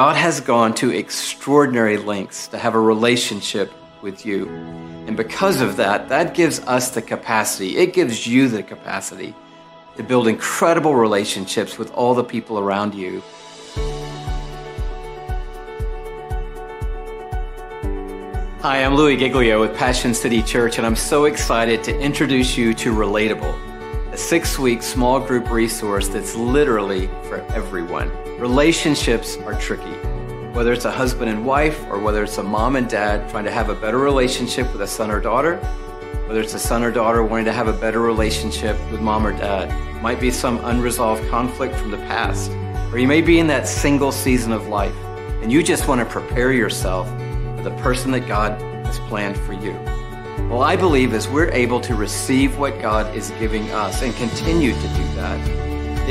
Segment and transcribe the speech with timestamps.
[0.00, 3.70] God has gone to extraordinary lengths to have a relationship
[4.00, 4.48] with you.
[5.06, 9.34] And because of that, that gives us the capacity, it gives you the capacity
[9.98, 13.22] to build incredible relationships with all the people around you.
[18.62, 22.72] Hi, I'm Louie Giglio with Passion City Church, and I'm so excited to introduce you
[22.72, 23.69] to Relatable,
[24.20, 28.10] six week small group resource that's literally for everyone.
[28.38, 29.94] Relationships are tricky.
[30.52, 33.50] Whether it's a husband and wife, or whether it's a mom and dad trying to
[33.50, 35.56] have a better relationship with a son or daughter,
[36.26, 39.32] whether it's a son or daughter wanting to have a better relationship with mom or
[39.32, 39.70] dad,
[40.02, 42.50] might be some unresolved conflict from the past,
[42.92, 44.94] or you may be in that single season of life
[45.42, 47.08] and you just want to prepare yourself
[47.56, 49.72] for the person that God has planned for you.
[50.50, 54.72] Well, I believe as we're able to receive what God is giving us and continue
[54.72, 55.38] to do that,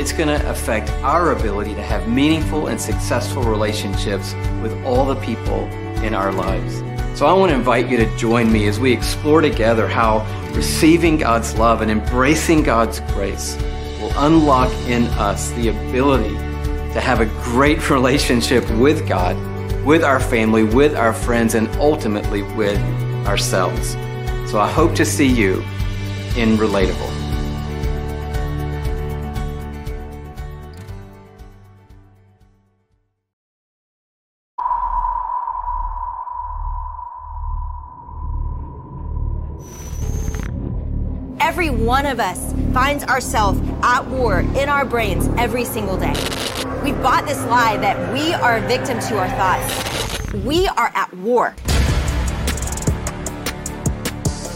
[0.00, 5.16] it's going to affect our ability to have meaningful and successful relationships with all the
[5.16, 5.66] people
[6.02, 6.78] in our lives.
[7.18, 10.24] So I want to invite you to join me as we explore together how
[10.54, 13.58] receiving God's love and embracing God's grace
[14.00, 16.34] will unlock in us the ability
[16.94, 19.36] to have a great relationship with God,
[19.84, 22.80] with our family, with our friends, and ultimately with
[23.26, 23.96] ourselves.
[24.50, 25.62] So I hope to see you
[26.36, 27.08] in Relatable.
[41.38, 46.14] Every one of us finds ourselves at war in our brains every single day.
[46.82, 50.32] We've bought this lie that we are a victim to our thoughts.
[50.44, 51.54] We are at war.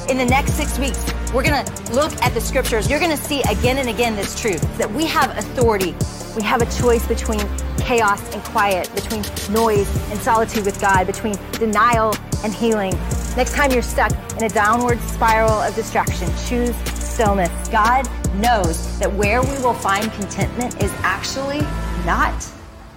[0.08, 2.90] In the next six weeks, we're going to look at the scriptures.
[2.90, 5.94] You're going to see again and again this truth that we have authority.
[6.36, 7.40] We have a choice between
[7.78, 12.14] chaos and quiet, between noise and solitude with God, between denial
[12.44, 12.92] and healing.
[13.34, 17.68] Next time you're stuck in a downward spiral of distraction, choose stillness.
[17.68, 21.60] God knows that where we will find contentment is actually
[22.04, 22.42] not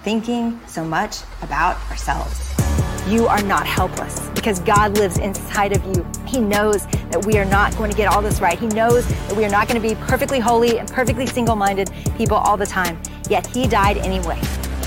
[0.02, 2.67] thinking so much about ourselves.
[3.08, 6.06] You are not helpless because God lives inside of you.
[6.26, 8.58] He knows that we are not going to get all this right.
[8.58, 11.90] He knows that we are not going to be perfectly holy and perfectly single minded
[12.18, 13.00] people all the time.
[13.30, 14.38] Yet He died anyway.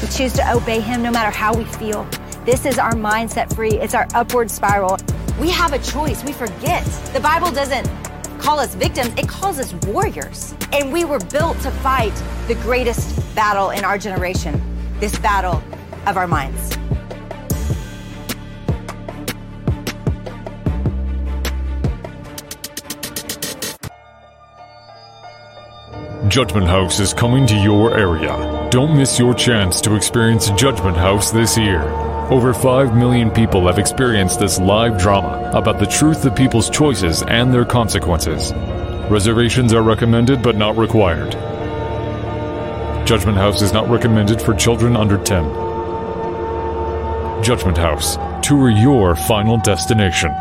[0.04, 2.08] We choose to obey Him no matter how we feel.
[2.46, 5.00] This is our mindset free, it's our upward spiral.
[5.40, 6.24] We have a choice.
[6.24, 6.86] We forget.
[7.14, 7.90] The Bible doesn't
[8.38, 10.54] call us victims, it calls us warriors.
[10.74, 12.14] And we were built to fight
[12.48, 14.62] the greatest battle in our generation
[15.00, 15.64] this battle
[16.06, 16.78] of our minds.
[26.32, 28.70] Judgment House is coming to your area.
[28.72, 31.82] Don't miss your chance to experience Judgment House this year.
[32.32, 37.22] Over 5 million people have experienced this live drama about the truth of people's choices
[37.24, 38.54] and their consequences.
[39.12, 41.34] Reservations are recommended but not required.
[43.06, 45.44] Judgment House is not recommended for children under 10.
[47.44, 48.16] Judgment House.
[48.42, 50.32] Tour your final destination.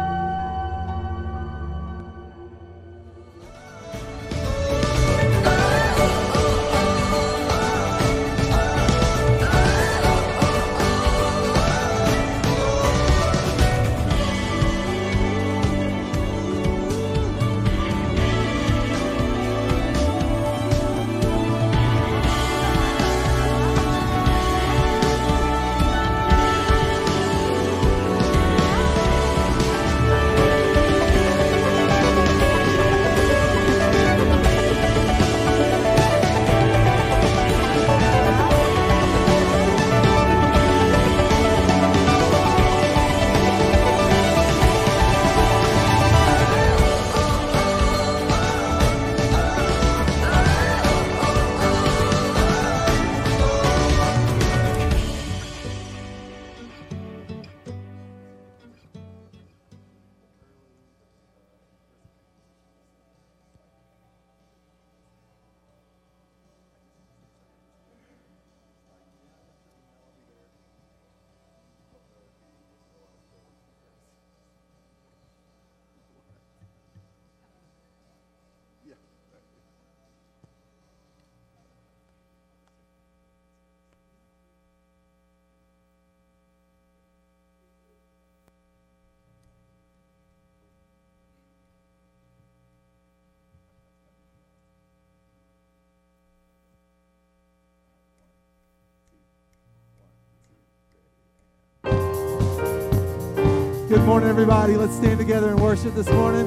[103.90, 104.76] Good morning, everybody.
[104.76, 106.46] Let's stand together and worship this morning.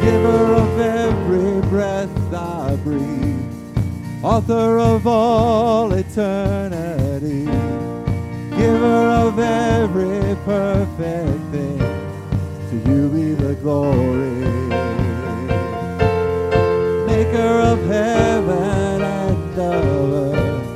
[0.00, 7.44] Giver of every breath I breathe, author of all eternity,
[8.56, 14.63] giver of every perfect thing, to you be the glory
[17.44, 20.66] maker of heaven and of earth.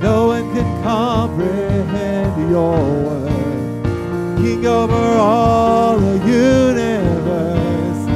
[0.00, 4.38] No one can comprehend your word.
[4.38, 8.12] King over all the universe, to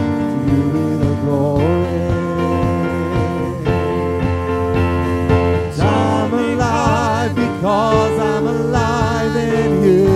[0.48, 1.88] you be the glory.
[5.82, 10.08] I'm alive because I'm alive in you.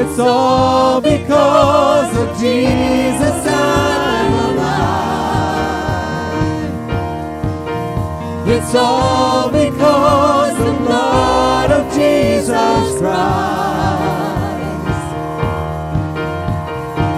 [0.00, 3.93] It's all because of Jesus.
[8.56, 13.02] It's all because the blood of Jesus Christ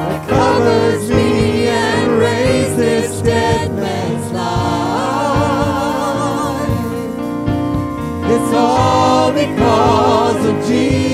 [0.08, 4.46] that covers me and raised this dead man's life.
[8.30, 11.05] It's all because of Jesus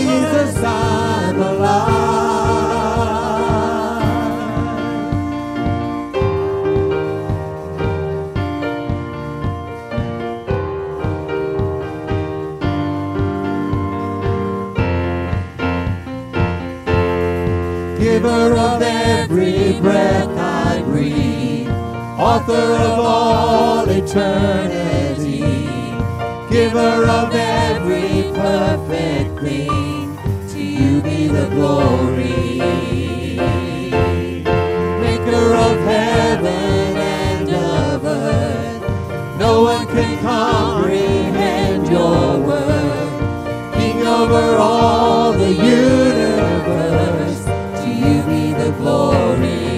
[22.52, 25.40] author of all eternity,
[26.50, 30.16] giver of every perfect thing,
[30.48, 32.58] to you be the glory.
[35.00, 45.32] Maker of heaven and of earth, no one can comprehend your word, King over all
[45.32, 47.44] the universe
[47.82, 49.71] to you be the glory.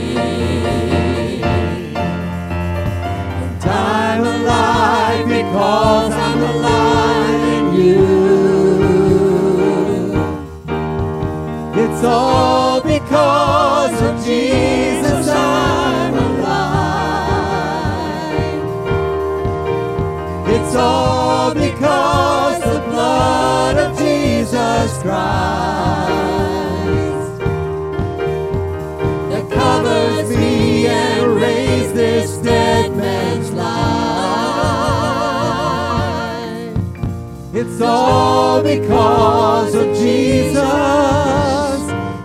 [11.76, 16.74] It's all because of Jesus I'm alive.
[20.48, 25.83] It's all because the blood of Jesus Christ.
[38.80, 40.58] Because of Jesus.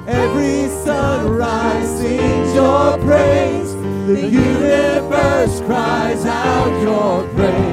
[0.08, 3.75] Every sunrise sings your praise.
[4.08, 7.69] The universe cries out your praise.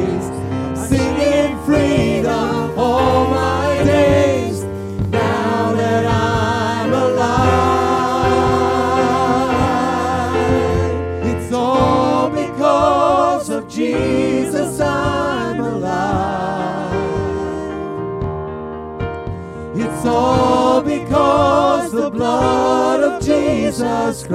[23.76, 24.33] Jesus Christ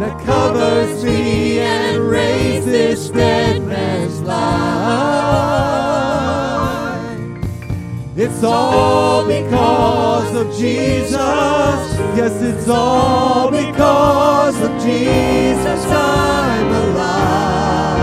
[0.00, 4.38] that covers me and raises dead man's life.
[8.16, 11.12] It's all because of Jesus.
[11.12, 17.98] Yes, it's all because of Jesus I'm alive.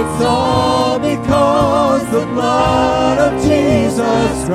[0.00, 0.89] It's all
[2.10, 4.50] the blood of Jesus Christ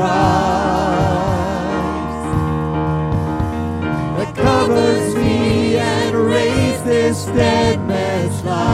[4.18, 8.66] that covers me and raised this dead man's life.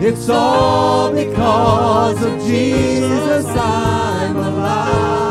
[0.00, 5.25] It's all because of Jesus I'm alive.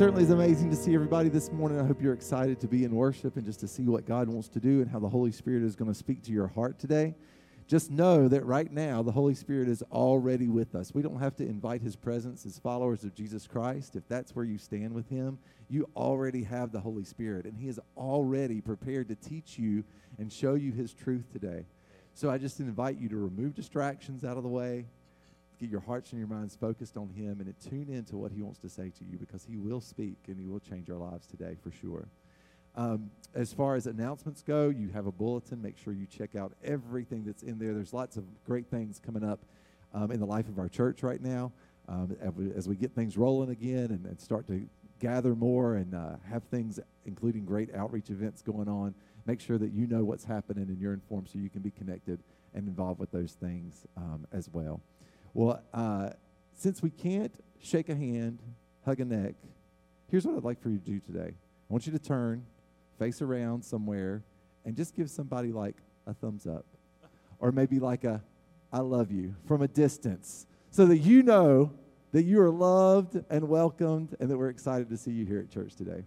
[0.00, 1.78] Certainly is amazing to see everybody this morning.
[1.78, 4.48] I hope you're excited to be in worship and just to see what God wants
[4.48, 7.14] to do and how the Holy Spirit is going to speak to your heart today.
[7.66, 10.94] Just know that right now the Holy Spirit is already with us.
[10.94, 13.94] We don't have to invite his presence as followers of Jesus Christ.
[13.94, 15.38] If that's where you stand with him,
[15.68, 19.84] you already have the Holy Spirit, and he is already prepared to teach you
[20.18, 21.66] and show you his truth today.
[22.14, 24.86] So I just invite you to remove distractions out of the way,
[25.60, 28.58] get your hearts and your minds focused on Him and tune into what He wants
[28.60, 31.56] to say to you because He will speak and He will change our lives today
[31.62, 32.08] for sure.
[32.76, 35.60] Um, as far as announcements go, you have a bulletin.
[35.60, 37.74] Make sure you check out everything that's in there.
[37.74, 39.40] There's lots of great things coming up
[39.92, 41.52] um, in the life of our church right now
[41.88, 44.66] um, as, we, as, we, get things rolling again and, and start to
[45.00, 48.94] gather more and uh, have things, including great outreach events going on.
[49.26, 52.20] Make sure that you know what's happening and you're informed so you can be connected
[52.54, 54.80] and involved with those things um, as well.
[55.34, 56.10] Well, uh,
[56.54, 58.40] since we can't shake a hand,
[58.84, 59.34] hug a neck,
[60.10, 61.30] here's what I'd like for you to do today.
[61.30, 62.44] I want you to turn,
[62.98, 64.22] face around somewhere,
[64.64, 66.64] and just give somebody like a thumbs up
[67.38, 68.22] or maybe like a
[68.72, 71.72] I love you from a distance so that you know
[72.12, 75.50] that you are loved and welcomed and that we're excited to see you here at
[75.50, 76.04] church today.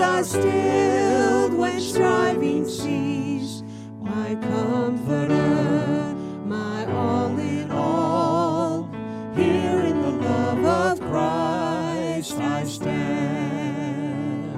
[0.00, 3.62] Are stilled, when striving cease,
[4.00, 6.14] my comforter,
[6.44, 8.90] my all in all,
[9.34, 14.54] here in the love of Christ I stand.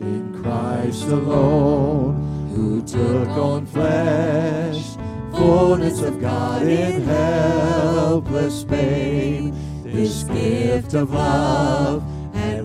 [0.00, 4.96] In Christ alone, who took on flesh,
[5.32, 12.02] fullness of God in helpless babe, this gift of love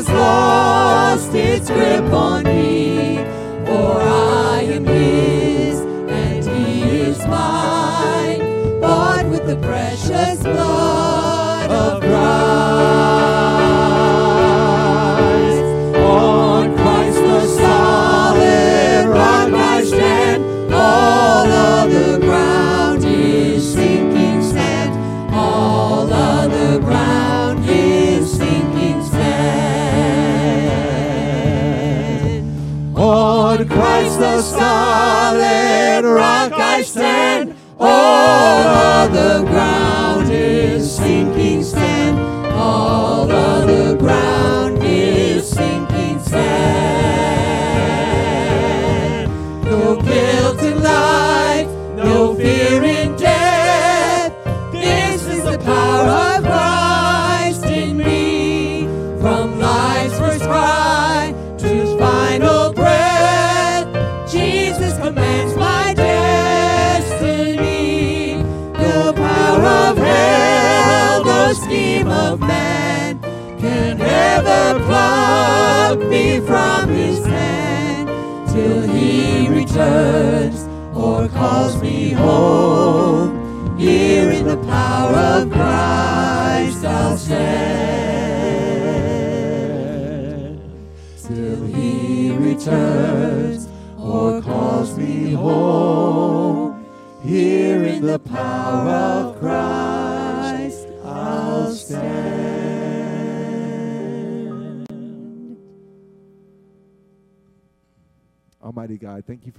[0.00, 3.16] Has lost its grip on me.
[3.66, 10.89] For I am his, and he is mine, bought with the precious blood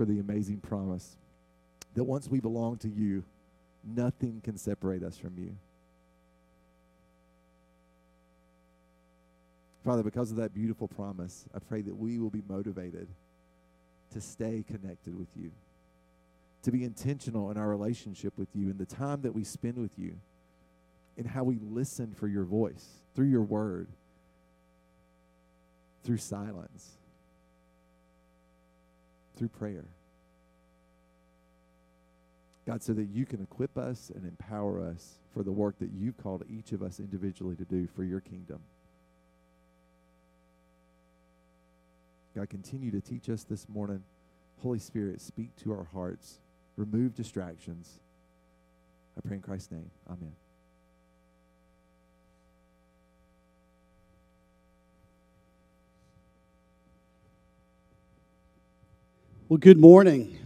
[0.02, 1.16] for the amazing promise
[1.94, 3.24] that once we belong to you,
[3.84, 5.56] nothing can separate us from you.
[9.86, 13.10] Father, because of that beautiful promise, I pray that we will be motivated
[14.12, 15.52] to stay connected with you,
[16.64, 20.00] to be intentional in our relationship with you, in the time that we spend with
[20.00, 20.16] you,
[21.16, 23.88] in how we listen for your voice through your word,
[26.04, 26.98] through silence,
[29.36, 29.86] through prayer.
[32.66, 36.18] God, so that you can equip us and empower us for the work that you've
[36.18, 38.60] called each of us individually to do for your kingdom.
[42.36, 44.04] God, continue to teach us this morning.
[44.62, 46.40] Holy Spirit, speak to our hearts.
[46.78, 48.00] Remove distractions.
[49.18, 49.92] I pray in Christ's name.
[50.08, 50.34] Amen.
[59.52, 60.40] Well, good morning.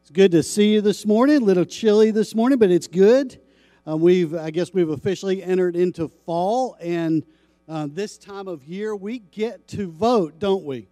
[0.00, 1.38] It's good to see you this morning.
[1.38, 3.36] A little chilly this morning, but it's good.
[3.84, 7.24] Um, we've, I guess, we've officially entered into fall, and
[7.68, 10.86] uh, this time of year we get to vote, don't we?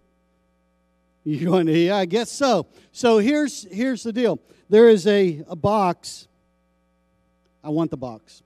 [1.23, 1.71] You going to?
[1.71, 2.67] Yeah, I guess so.
[2.91, 4.37] So here's here's the deal.
[4.69, 6.27] There is a, a box.
[7.63, 8.43] I want the box.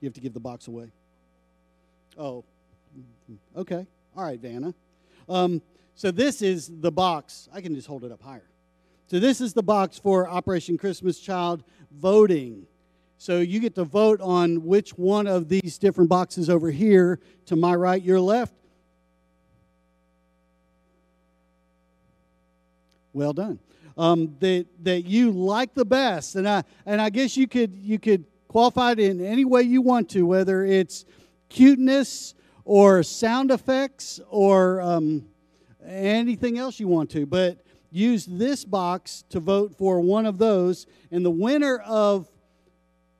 [0.00, 0.92] You have to give the box away.
[2.16, 2.44] Oh,
[3.56, 3.88] okay.
[4.16, 4.72] All right, Vanna.
[5.28, 5.60] Um,
[5.98, 7.48] so this is the box.
[7.52, 8.48] I can just hold it up higher.
[9.08, 12.68] So this is the box for Operation Christmas Child voting.
[13.16, 17.56] So you get to vote on which one of these different boxes over here, to
[17.56, 18.54] my right, your left.
[23.12, 23.58] Well done.
[23.96, 27.98] Um, that that you like the best, and I and I guess you could you
[27.98, 31.04] could qualify it in any way you want to, whether it's
[31.48, 32.34] cuteness
[32.64, 35.24] or sound effects or um,
[35.88, 37.26] anything else you want to.
[37.26, 37.58] But
[37.90, 42.28] use this box to vote for one of those, and the winner of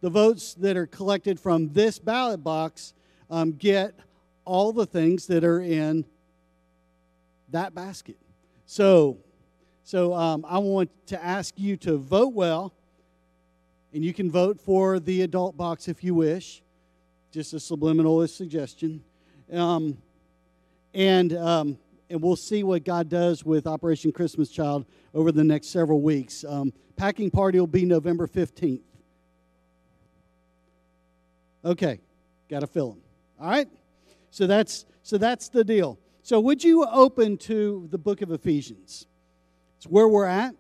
[0.01, 2.95] the votes that are collected from this ballot box
[3.31, 3.95] um, get
[4.45, 6.05] all the things that are in
[7.51, 8.17] that basket.
[8.67, 9.19] So,
[9.85, 12.73] so um, I want to ask you to vote well,
[13.93, 16.63] and you can vote for the adult box if you wish.
[17.31, 19.03] Just a subliminal suggestion,
[19.53, 19.99] um,
[20.95, 21.79] and um,
[22.11, 26.45] and we'll see what God does with Operation Christmas Child over the next several weeks.
[26.45, 28.83] Um, packing party will be November fifteenth.
[31.65, 32.01] Okay,
[32.49, 33.03] got to fill them.
[33.41, 33.69] All right,
[34.31, 35.99] so that's so that's the deal.
[36.23, 39.07] So would you open to the book of Ephesians?
[39.77, 40.55] It's where we're at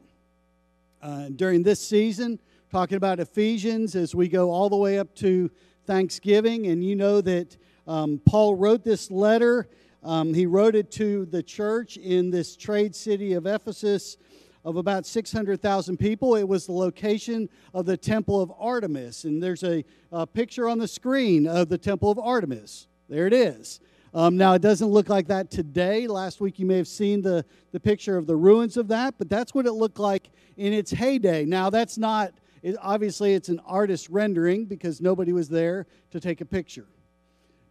[1.02, 2.38] uh, during this season,
[2.70, 5.50] talking about Ephesians as we go all the way up to
[5.86, 7.56] Thanksgiving, and you know that
[7.86, 9.68] um, Paul wrote this letter.
[10.02, 14.16] Um, he wrote it to the church in this trade city of Ephesus
[14.64, 16.36] of about 600,000 people.
[16.36, 19.24] It was the location of the Temple of Artemis.
[19.24, 22.86] And there's a, a picture on the screen of the Temple of Artemis.
[23.08, 23.80] There it is.
[24.14, 26.06] Um, now, it doesn't look like that today.
[26.06, 29.28] Last week, you may have seen the, the picture of the ruins of that, but
[29.28, 31.44] that's what it looked like in its heyday.
[31.44, 32.32] Now, that's not,
[32.62, 36.86] it, obviously, it's an artist rendering because nobody was there to take a picture.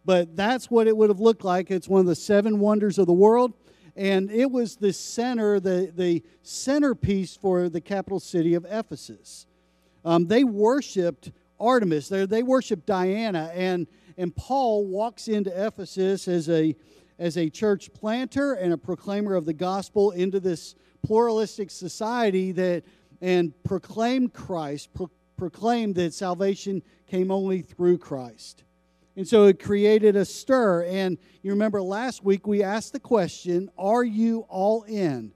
[0.08, 1.70] But that's what it would have looked like.
[1.70, 3.52] It's one of the seven wonders of the world
[3.94, 9.44] and it was the center, the, the centerpiece for the capital city of Ephesus.
[10.06, 16.48] Um, they worshiped Artemis, they, they worshiped Diana, and, and Paul walks into Ephesus as
[16.48, 16.74] a,
[17.18, 22.82] as a church planter and a proclaimer of the gospel into this pluralistic society that
[23.20, 28.64] and proclaimed Christ, pro- proclaimed that salvation came only through Christ.
[29.18, 30.84] And so it created a stir.
[30.84, 35.32] And you remember last week we asked the question Are you all in?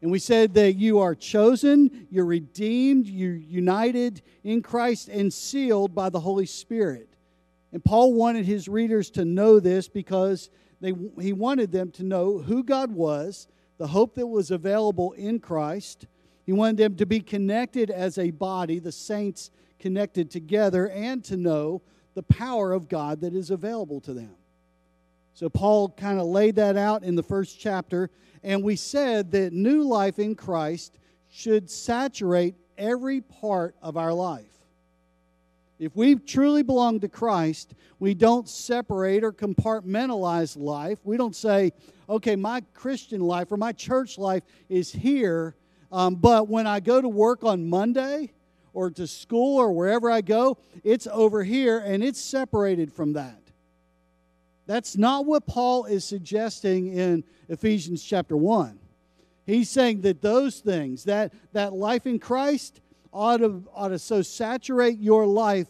[0.00, 5.94] And we said that you are chosen, you're redeemed, you're united in Christ, and sealed
[5.94, 7.10] by the Holy Spirit.
[7.70, 10.48] And Paul wanted his readers to know this because
[10.80, 15.38] they, he wanted them to know who God was, the hope that was available in
[15.38, 16.06] Christ.
[16.46, 21.36] He wanted them to be connected as a body, the saints connected together, and to
[21.36, 21.82] know
[22.18, 24.34] the power of God that is available to them.
[25.34, 28.10] So Paul kind of laid that out in the first chapter,
[28.42, 30.98] and we said that new life in Christ
[31.30, 34.50] should saturate every part of our life.
[35.78, 40.98] If we truly belong to Christ, we don't separate or compartmentalize life.
[41.04, 41.72] We don't say,
[42.08, 45.54] okay, my Christian life or my church life is here,
[45.92, 48.32] um, but when I go to work on Monday,
[48.78, 53.42] or to school or wherever I go, it's over here and it's separated from that.
[54.66, 58.78] That's not what Paul is suggesting in Ephesians chapter 1.
[59.46, 62.80] He's saying that those things, that, that life in Christ,
[63.12, 65.66] ought to, ought to so saturate your life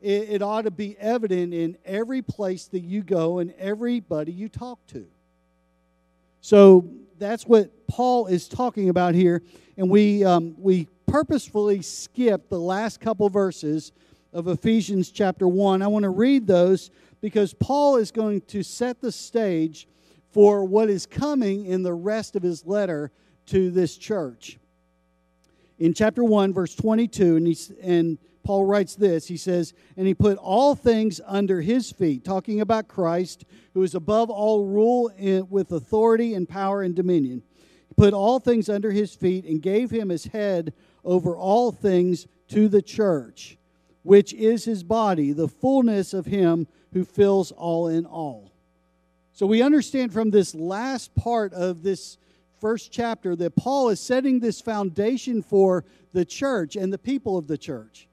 [0.00, 4.48] it, it ought to be evident in every place that you go and everybody you
[4.48, 5.06] talk to.
[6.40, 9.42] So that's what Paul is talking about here.
[9.76, 13.92] And we, um, we purposefully skip the last couple verses
[14.32, 15.82] of Ephesians chapter 1.
[15.82, 16.90] I want to read those
[17.20, 19.88] because Paul is going to set the stage
[20.30, 23.10] for what is coming in the rest of his letter
[23.46, 24.58] to this church.
[25.78, 30.14] In chapter 1, verse 22, and, he, and Paul writes this He says, And he
[30.14, 35.48] put all things under his feet, talking about Christ, who is above all rule in,
[35.48, 37.42] with authority and power and dominion.
[37.88, 40.74] He put all things under his feet and gave him his head
[41.08, 43.56] over all things to the church,
[44.02, 48.52] which is his body, the fullness of him who fills all in all.
[49.32, 52.18] So we understand from this last part of this
[52.60, 57.46] first chapter that Paul is setting this foundation for the church and the people of
[57.46, 58.06] the church.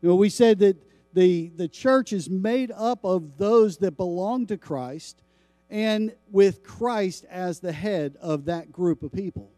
[0.00, 0.76] You know, we said that
[1.12, 5.20] the, the church is made up of those that belong to Christ
[5.68, 9.50] and with Christ as the head of that group of people.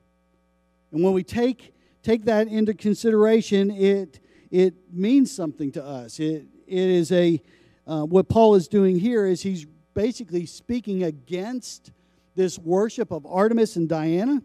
[0.91, 1.73] And when we take,
[2.03, 6.19] take that into consideration, it, it means something to us.
[6.19, 7.41] It, it is a,
[7.87, 11.91] uh, what Paul is doing here is he's basically speaking against
[12.35, 14.43] this worship of Artemis and Diana,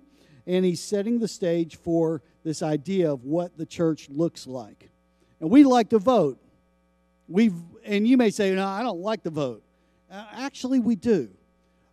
[0.48, 4.90] and he's setting the stage for this idea of what the church looks like.
[5.40, 6.40] And we like to vote.
[7.28, 7.52] we
[7.84, 9.64] and you may say, no, I don't like to vote.
[10.12, 11.30] Uh, actually, we do.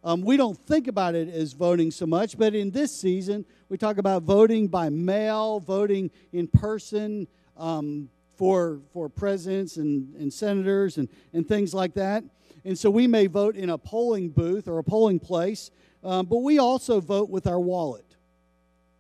[0.05, 3.79] Um, we don't think about it as voting so much, but in this season, we
[3.79, 10.99] talk about voting by mail, voting in person um, for, for presidents and, and senators
[10.99, 12.23] and, and things like that.
[12.67, 15.71] And so we may vote in a polling booth or a polling place,
[16.05, 18.05] um, but we also vote with our wallet.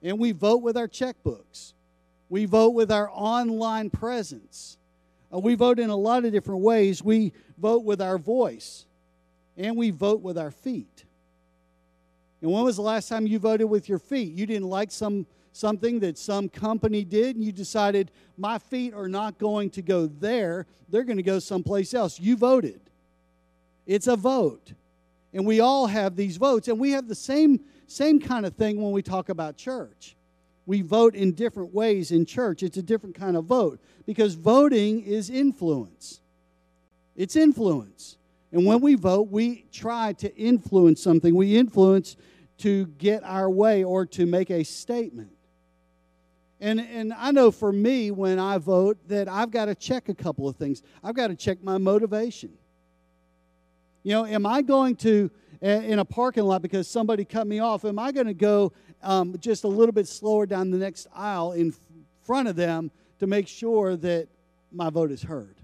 [0.01, 1.75] And we vote with our checkbooks.
[2.31, 4.79] We vote with our online presence.
[5.31, 7.05] Uh, we vote in a lot of different ways.
[7.05, 8.87] We vote with our voice,
[9.55, 11.05] and we vote with our feet.
[12.43, 14.33] And when was the last time you voted with your feet?
[14.33, 19.09] You didn't like some something that some company did, and you decided my feet are
[19.09, 22.19] not going to go there; they're going to go someplace else.
[22.21, 22.81] You voted.
[23.87, 24.73] It's a vote.
[25.33, 26.69] And we all have these votes.
[26.69, 30.15] And we have the same, same kind of thing when we talk about church.
[30.67, 32.63] We vote in different ways in church.
[32.63, 36.21] It's a different kind of vote because voting is influence.
[37.17, 38.17] It's influence.
[38.53, 41.35] And when we vote, we try to influence something.
[41.35, 42.17] We influence
[42.63, 45.33] to get our way or to make a statement.
[46.61, 50.15] And, and I know for me, when I vote, that I've got to check a
[50.15, 50.81] couple of things.
[51.03, 52.53] I've got to check my motivation.
[54.05, 55.29] You know, am I going to,
[55.61, 58.73] in a parking lot because somebody cut me off, am I going to go
[59.03, 61.75] um, just a little bit slower down the next aisle in
[62.25, 64.29] front of them to make sure that
[64.71, 65.57] my vote is heard?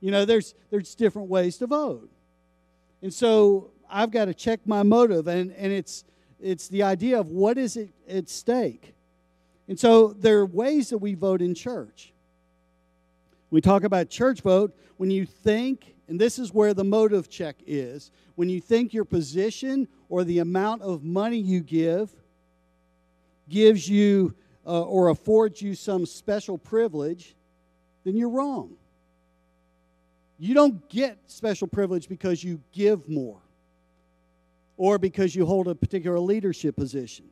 [0.00, 2.10] You know, there's, there's different ways to vote.
[3.00, 6.04] And so I've got to check my motive, and, and it's,
[6.40, 8.94] it's the idea of what is it at stake.
[9.68, 12.12] And so there are ways that we vote in church.
[13.50, 17.54] We talk about church vote when you think and this is where the motive check
[17.68, 18.10] is.
[18.34, 22.10] When you think your position or the amount of money you give
[23.48, 24.34] gives you
[24.66, 27.36] uh, or affords you some special privilege,
[28.02, 28.72] then you're wrong.
[30.40, 33.38] You don't get special privilege because you give more
[34.80, 37.26] or because you hold a particular leadership position.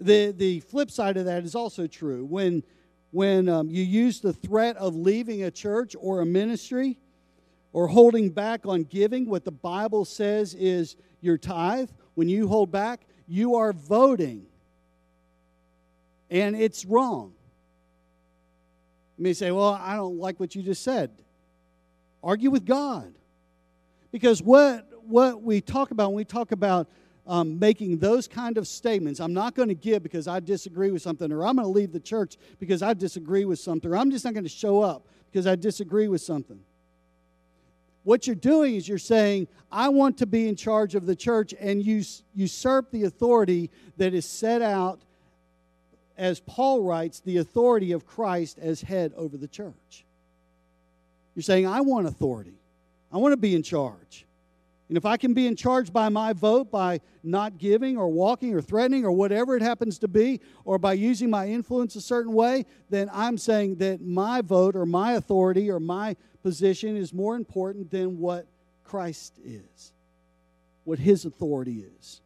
[0.00, 2.24] The, the flip side of that is also true.
[2.24, 2.64] When,
[3.12, 6.98] when um, you use the threat of leaving a church or a ministry,
[7.72, 11.88] or holding back on giving, what the Bible says is your tithe.
[12.14, 14.46] When you hold back, you are voting.
[16.30, 17.32] And it's wrong.
[19.18, 21.12] You may say, Well, I don't like what you just said.
[22.24, 23.14] Argue with God.
[24.10, 26.88] Because what, what we talk about when we talk about
[27.26, 31.02] um, making those kind of statements, I'm not going to give because I disagree with
[31.02, 34.10] something, or I'm going to leave the church because I disagree with something, or I'm
[34.10, 36.60] just not going to show up because I disagree with something
[38.04, 41.54] what you're doing is you're saying, I want to be in charge of the church
[41.58, 42.02] and you
[42.34, 45.00] usurp the authority that is set out,
[46.16, 50.04] as Paul writes, the authority of Christ as head over the church.
[51.34, 52.54] You're saying, I want authority.
[53.12, 54.26] I want to be in charge.
[54.92, 58.52] And if I can be in charge by my vote, by not giving or walking
[58.52, 62.34] or threatening or whatever it happens to be, or by using my influence a certain
[62.34, 67.36] way, then I'm saying that my vote or my authority or my position is more
[67.36, 68.46] important than what
[68.84, 69.94] Christ is,
[70.84, 72.20] what his authority is.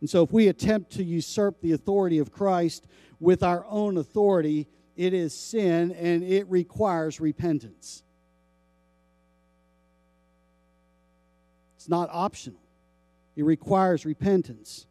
[0.00, 2.88] And so if we attempt to usurp the authority of Christ
[3.20, 8.03] with our own authority, it is sin and it requires repentance.
[11.84, 12.62] It's not optional,
[13.36, 14.86] it requires repentance.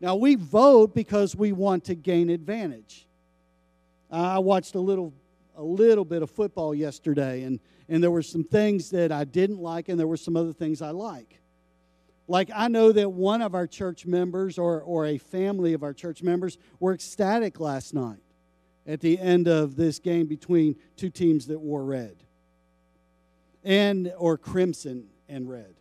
[0.00, 3.06] Now, we vote because we want to gain advantage.
[4.10, 5.14] I watched a little,
[5.54, 9.60] a little bit of football yesterday, and, and there were some things that I didn't
[9.60, 11.38] like, and there were some other things I like.
[12.26, 15.92] Like, I know that one of our church members or, or a family of our
[15.94, 18.24] church members were ecstatic last night
[18.88, 22.16] at the end of this game between two teams that wore red
[23.62, 25.74] and or crimson and red.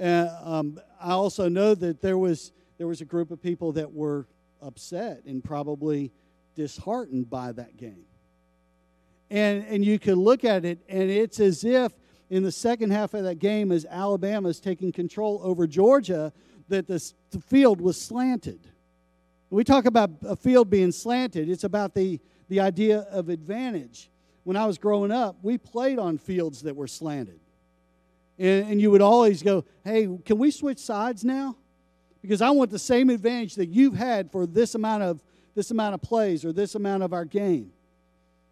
[0.00, 3.92] Uh, um, I also know that there was there was a group of people that
[3.92, 4.26] were
[4.62, 6.12] upset and probably
[6.54, 8.04] disheartened by that game.
[9.30, 11.92] And and you could look at it and it's as if
[12.30, 16.32] in the second half of that game as Alabama is taking control over Georgia
[16.68, 18.60] that the, the field was slanted.
[19.50, 24.10] We talk about a field being slanted, it's about the, the idea of advantage.
[24.44, 27.40] When I was growing up, we played on fields that were slanted.
[28.38, 31.56] And, and you would always go, hey, can we switch sides now?
[32.22, 35.22] Because I want the same advantage that you've had for this amount of
[35.54, 37.72] this amount of plays or this amount of our game.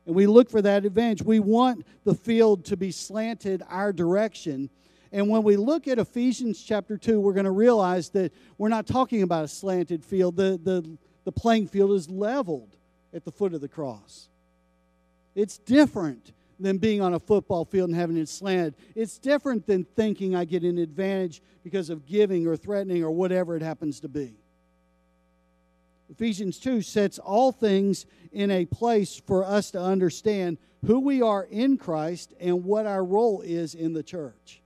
[0.06, 1.22] And we look for that advantage.
[1.22, 4.70] We want the field to be slanted our direction.
[5.12, 8.86] And when we look at Ephesians chapter 2, we're going to realize that we're not
[8.86, 10.36] talking about a slanted field.
[10.36, 12.76] The, the, the playing field is leveled
[13.14, 14.28] at the foot of the cross.
[15.36, 18.74] It's different than being on a football field and having it slanted.
[18.94, 23.56] It's different than thinking I get an advantage because of giving or threatening or whatever
[23.56, 24.34] it happens to be.
[26.10, 31.44] Ephesians 2 sets all things in a place for us to understand who we are
[31.50, 34.62] in Christ and what our role is in the church.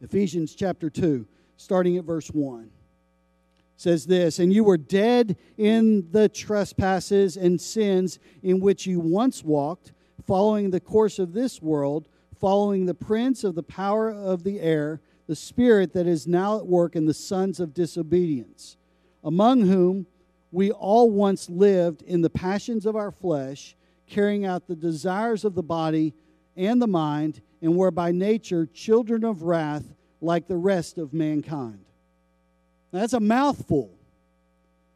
[0.00, 2.70] Ephesians chapter 2, starting at verse 1
[3.82, 9.42] says this And you were dead in the trespasses and sins in which you once
[9.42, 9.92] walked,
[10.26, 15.00] following the course of this world, following the prince of the power of the air,
[15.26, 18.76] the spirit that is now at work in the sons of disobedience,
[19.24, 20.06] among whom
[20.50, 25.54] we all once lived in the passions of our flesh, carrying out the desires of
[25.54, 26.14] the body
[26.56, 31.84] and the mind, and were by nature children of wrath like the rest of mankind.
[32.92, 33.90] Now, that's a mouthful.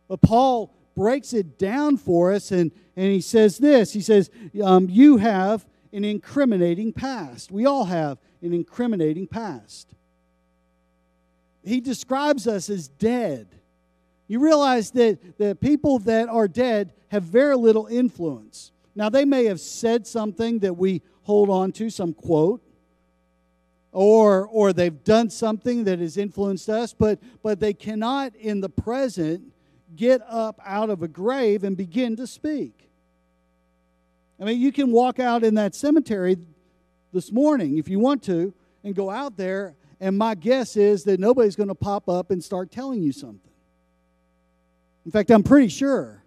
[0.08, 4.30] But Paul breaks it down for us and, and he says this He says,
[4.62, 7.50] um, You have an incriminating past.
[7.50, 9.94] We all have an incriminating past.
[11.64, 13.48] He describes us as dead.
[14.28, 18.72] You realize that the people that are dead have very little influence.
[18.94, 22.62] Now, they may have said something that we hold on to, some quote,
[23.96, 28.68] or or they've done something that has influenced us but but they cannot in the
[28.68, 29.42] present
[29.96, 32.90] get up out of a grave and begin to speak.
[34.38, 36.36] I mean you can walk out in that cemetery
[37.14, 38.52] this morning if you want to
[38.84, 42.44] and go out there and my guess is that nobody's going to pop up and
[42.44, 43.50] start telling you something.
[45.06, 46.22] In fact i'm pretty sure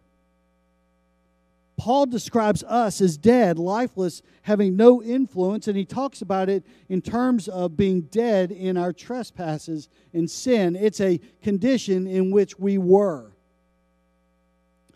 [1.79, 7.01] Paul describes us as dead, lifeless, having no influence, and he talks about it in
[7.01, 10.75] terms of being dead in our trespasses and sin.
[10.75, 13.31] It's a condition in which we were.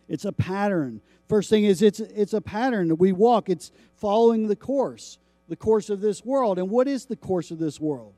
[0.09, 0.99] It's a pattern.
[1.29, 3.49] First thing is it's it's a pattern that we walk.
[3.49, 6.59] It's following the course, the course of this world.
[6.59, 8.13] And what is the course of this world?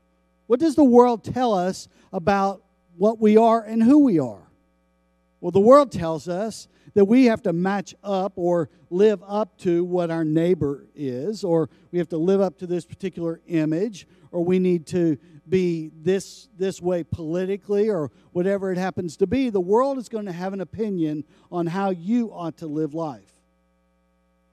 [0.48, 2.64] What does the world tell us about
[2.96, 4.42] what we are and who we are?
[5.40, 9.84] Well, the world tells us that we have to match up or live up to
[9.84, 14.42] what our neighbor is, or we have to live up to this particular image, or
[14.42, 19.50] we need to be this this way politically or whatever it happens to be.
[19.50, 23.42] The world is going to have an opinion on how you ought to live life.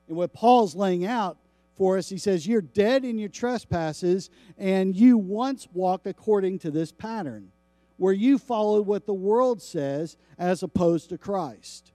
[0.10, 1.38] And what Paul's laying out
[1.78, 6.72] for us, he says, You're dead in your trespasses, and you once walked according to
[6.72, 7.54] this pattern,
[7.96, 11.93] where you followed what the world says as opposed to Christ.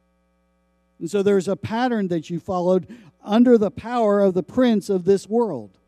[0.98, 2.86] And so there's a pattern that you followed
[3.22, 5.78] under the power of the prince of this world.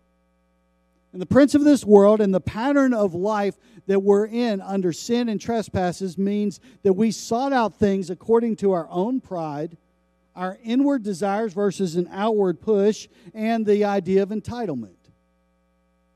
[1.12, 4.92] And the prince of this world and the pattern of life that we're in under
[4.92, 9.76] sin and trespasses means that we sought out things according to our own pride,
[10.36, 14.94] our inward desires versus an outward push, and the idea of entitlement.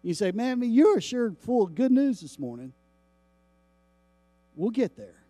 [0.02, 2.72] You say, man, you're sure full of good news this morning.
[4.54, 5.23] We'll get there.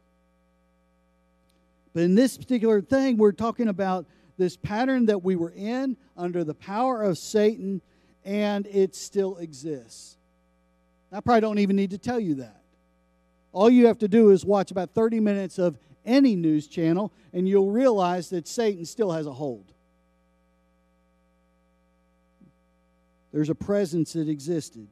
[1.94, 6.42] But in this particular thing, we're talking about this pattern that we were in under
[6.42, 7.80] the power of Satan,
[8.24, 10.18] and it still exists.
[11.12, 12.60] I probably don't even need to tell you that.
[13.52, 17.48] All you have to do is watch about 30 minutes of any news channel, and
[17.48, 19.72] you'll realize that Satan still has a hold.
[23.32, 24.88] There's a presence that existed.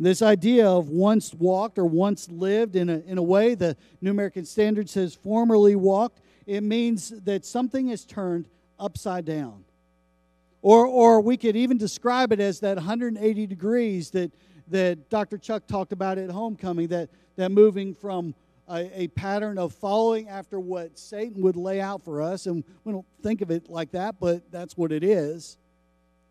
[0.00, 4.10] This idea of once walked or once lived in a, in a way, the New
[4.10, 9.62] American Standard says formerly walked, it means that something is turned upside down.
[10.62, 14.32] Or, or we could even describe it as that 180 degrees that,
[14.68, 15.36] that Dr.
[15.36, 18.34] Chuck talked about at homecoming, that, that moving from
[18.70, 22.46] a, a, pattern of following after what Satan would lay out for us.
[22.46, 25.58] And we don't think of it like that, but that's what it is.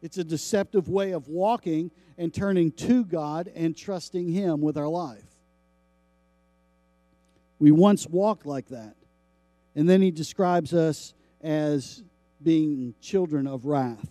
[0.02, 4.88] It's a deceptive way of walking and turning to God and trusting Him with our
[4.88, 5.24] life.
[7.60, 8.96] We once walked like that.
[9.76, 12.04] And then he describes us as
[12.42, 14.10] being children of wrath.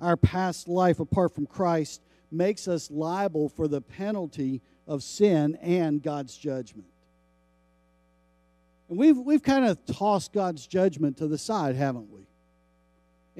[0.00, 6.02] Our past life apart from Christ makes us liable for the penalty of sin and
[6.02, 6.88] God's judgment.
[8.88, 12.26] And we've, we've kind of tossed God's judgment to the side, haven't we?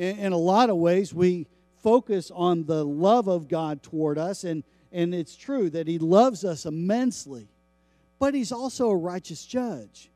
[0.01, 1.47] In, in a lot of ways, we
[1.83, 6.45] focus on the love of God toward us, and, and it's true that He loves
[6.45, 7.49] us immensely,
[8.19, 10.11] but He's also a righteous judge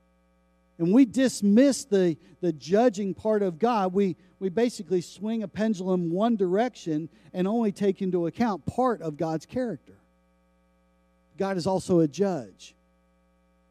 [0.79, 6.11] and we dismiss the, the judging part of God, we, we basically swing a pendulum
[6.11, 9.95] one direction and only take into account part of God's character.
[11.39, 12.75] God is also a judge.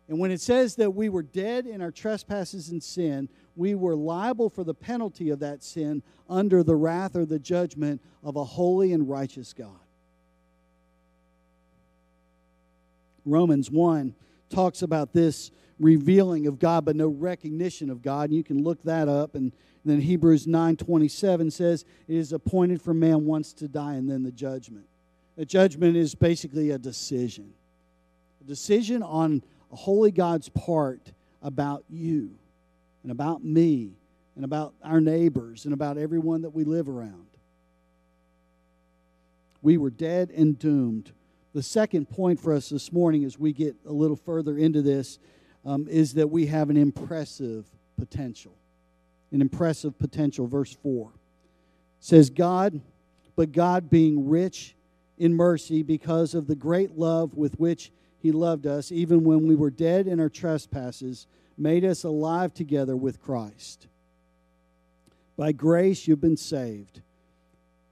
[0.07, 3.95] And when it says that we were dead in our trespasses and sin, we were
[3.95, 8.43] liable for the penalty of that sin under the wrath or the judgment of a
[8.43, 9.69] holy and righteous God.
[13.25, 14.15] Romans 1
[14.49, 18.29] talks about this revealing of God, but no recognition of God.
[18.29, 19.35] And you can look that up.
[19.35, 19.51] And
[19.85, 24.31] then Hebrews 9:27 says, "It is appointed for man once to die, and then the
[24.31, 24.87] judgment."
[25.35, 27.53] The judgment is basically a decision,
[28.41, 31.11] a decision on a holy God's part
[31.41, 32.37] about you,
[33.03, 33.97] and about me,
[34.35, 37.27] and about our neighbors, and about everyone that we live around.
[39.61, 41.11] We were dead and doomed.
[41.53, 45.19] The second point for us this morning, as we get a little further into this,
[45.65, 47.65] um, is that we have an impressive
[47.97, 48.57] potential.
[49.31, 50.47] An impressive potential.
[50.47, 51.11] Verse 4
[51.99, 52.81] says, God,
[53.35, 54.75] but God being rich
[55.17, 59.55] in mercy because of the great love with which he loved us, even when we
[59.55, 63.87] were dead in our trespasses, made us alive together with Christ.
[65.37, 67.01] By grace you've been saved,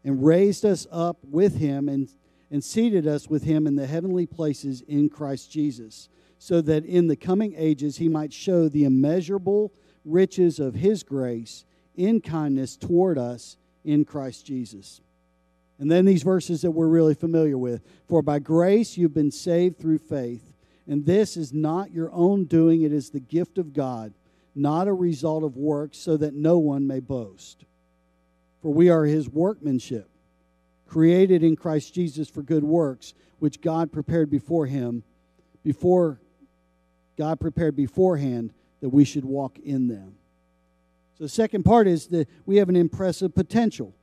[0.03, 2.09] and raised us up with him and,
[2.49, 7.07] and seated us with him in the heavenly places in Christ Jesus so that in
[7.07, 9.71] the coming ages he might show the immeasurable
[10.03, 15.01] riches of his grace in kindness toward us in Christ Jesus.
[15.77, 19.77] And then these verses that we're really familiar with For by grace you've been saved
[19.77, 20.50] through faith,
[20.87, 24.13] and this is not your own doing, it is the gift of God,
[24.55, 27.65] not a result of works, so that no one may boast.
[28.61, 30.09] For we are his workmanship,
[30.87, 35.03] created in Christ Jesus for good works, which God prepared before him,
[35.63, 36.19] before
[37.17, 40.15] God prepared beforehand that we should walk in them.
[41.17, 43.93] So the second part is that we have an impressive potential.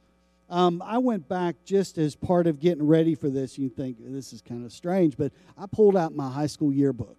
[0.51, 3.59] Um, I went back just as part of getting ready for this.
[3.59, 7.18] You think this is kind of strange, but I pulled out my high school yearbook.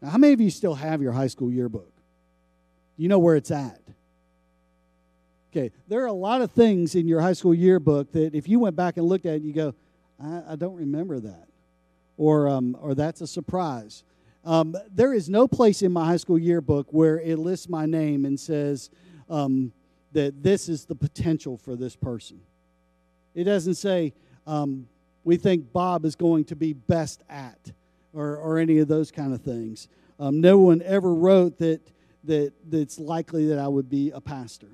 [0.00, 1.92] Now, how many of you still have your high school yearbook?
[2.96, 3.80] You know where it's at.
[5.52, 8.58] Okay, there are a lot of things in your high school yearbook that if you
[8.58, 9.74] went back and looked at it, you go,
[10.20, 11.48] I, I don't remember that.
[12.16, 14.04] Or, um, or that's a surprise.
[14.44, 18.24] Um, there is no place in my high school yearbook where it lists my name
[18.24, 18.90] and says
[19.30, 19.72] um,
[20.14, 22.40] that this is the potential for this person.
[23.34, 24.14] It doesn't say,
[24.46, 24.88] um,
[25.24, 27.72] we think Bob is going to be best at,
[28.12, 29.88] or, or any of those kind of things.
[30.18, 31.80] Um, no one ever wrote that,
[32.24, 34.68] that, that it's likely that I would be a pastor.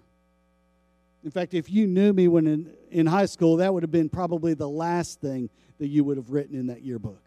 [1.24, 4.08] In fact, if you knew me when in, in high school, that would have been
[4.08, 7.22] probably the last thing that you would have written in that yearbook.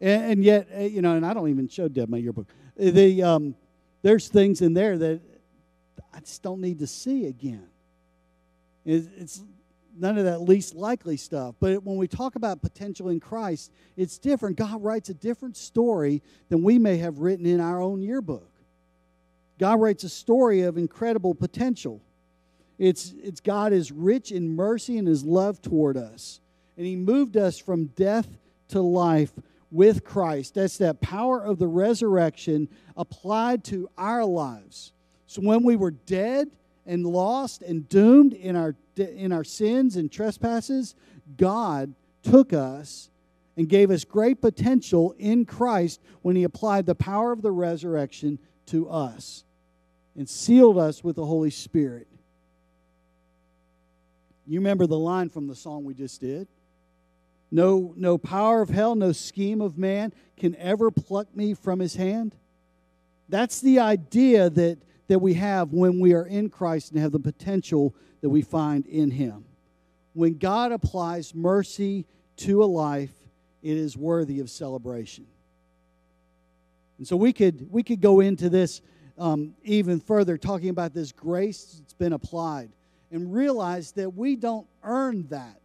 [0.00, 2.46] And, and yet, uh, you know, and I don't even show Deb my yearbook.
[2.76, 3.54] The, um,
[4.02, 5.20] there's things in there that
[6.12, 7.68] I just don't need to see again.
[8.84, 9.42] It's
[9.96, 11.54] none of that least likely stuff.
[11.60, 14.56] But when we talk about potential in Christ, it's different.
[14.56, 18.48] God writes a different story than we may have written in our own yearbook.
[19.58, 22.00] God writes a story of incredible potential.
[22.78, 26.40] It's, it's God is rich in mercy and his love toward us.
[26.78, 28.26] And he moved us from death
[28.68, 29.32] to life
[29.70, 30.54] with Christ.
[30.54, 34.92] That's that power of the resurrection applied to our lives.
[35.30, 36.50] So when we were dead
[36.84, 40.96] and lost and doomed in our in our sins and trespasses,
[41.36, 43.10] God took us
[43.56, 48.40] and gave us great potential in Christ when he applied the power of the resurrection
[48.66, 49.44] to us
[50.16, 52.08] and sealed us with the Holy Spirit.
[54.48, 56.48] You remember the line from the song we just did?
[57.52, 61.94] No, no power of hell, no scheme of man can ever pluck me from his
[61.94, 62.34] hand.
[63.28, 64.78] That's the idea that,
[65.10, 68.86] that we have when we are in Christ and have the potential that we find
[68.86, 69.44] in him.
[70.12, 72.06] When God applies mercy
[72.36, 73.10] to a life,
[73.60, 75.26] it is worthy of celebration.
[76.98, 78.82] And so we could we could go into this
[79.18, 82.70] um, even further, talking about this grace that's been applied,
[83.10, 85.60] and realize that we don't earn that.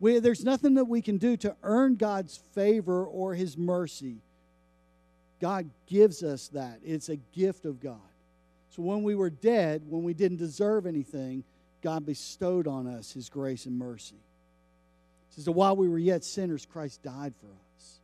[0.00, 4.16] We, there's nothing that we can do to earn God's favor or His mercy.
[5.40, 6.80] God gives us that.
[6.84, 8.00] It's a gift of God.
[8.76, 11.44] So when we were dead, when we didn't deserve anything,
[11.80, 14.16] God bestowed on us His grace and mercy.
[14.16, 18.00] It says that while we were yet sinners, Christ died for us.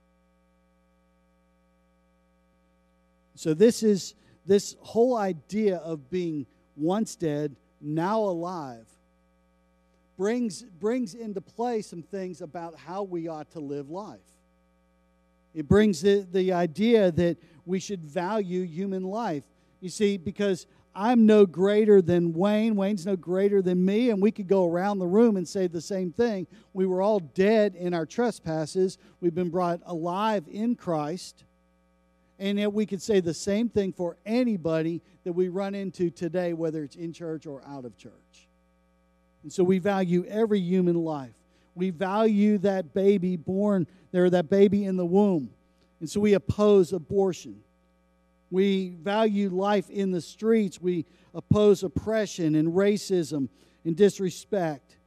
[3.35, 4.15] So this is
[4.47, 8.87] this whole idea of being once dead, now alive,
[10.17, 14.21] brings, brings into play some things about how we ought to live life.
[15.55, 19.45] It brings the, the idea that we should value human life.
[19.83, 24.31] You see, because I'm no greater than Wayne, Wayne's no greater than me, and we
[24.31, 26.47] could go around the room and say the same thing.
[26.73, 31.45] We were all dead in our trespasses, we've been brought alive in Christ.
[32.39, 36.53] And yet we could say the same thing for anybody that we run into today,
[36.53, 38.49] whether it's in church or out of church.
[39.43, 41.35] And so we value every human life.
[41.75, 45.51] We value that baby born there, that baby in the womb.
[46.01, 47.63] And so we oppose abortion.
[48.53, 50.79] We value life in the streets.
[50.79, 53.49] We oppose oppression and racism
[53.83, 54.99] and disrespect.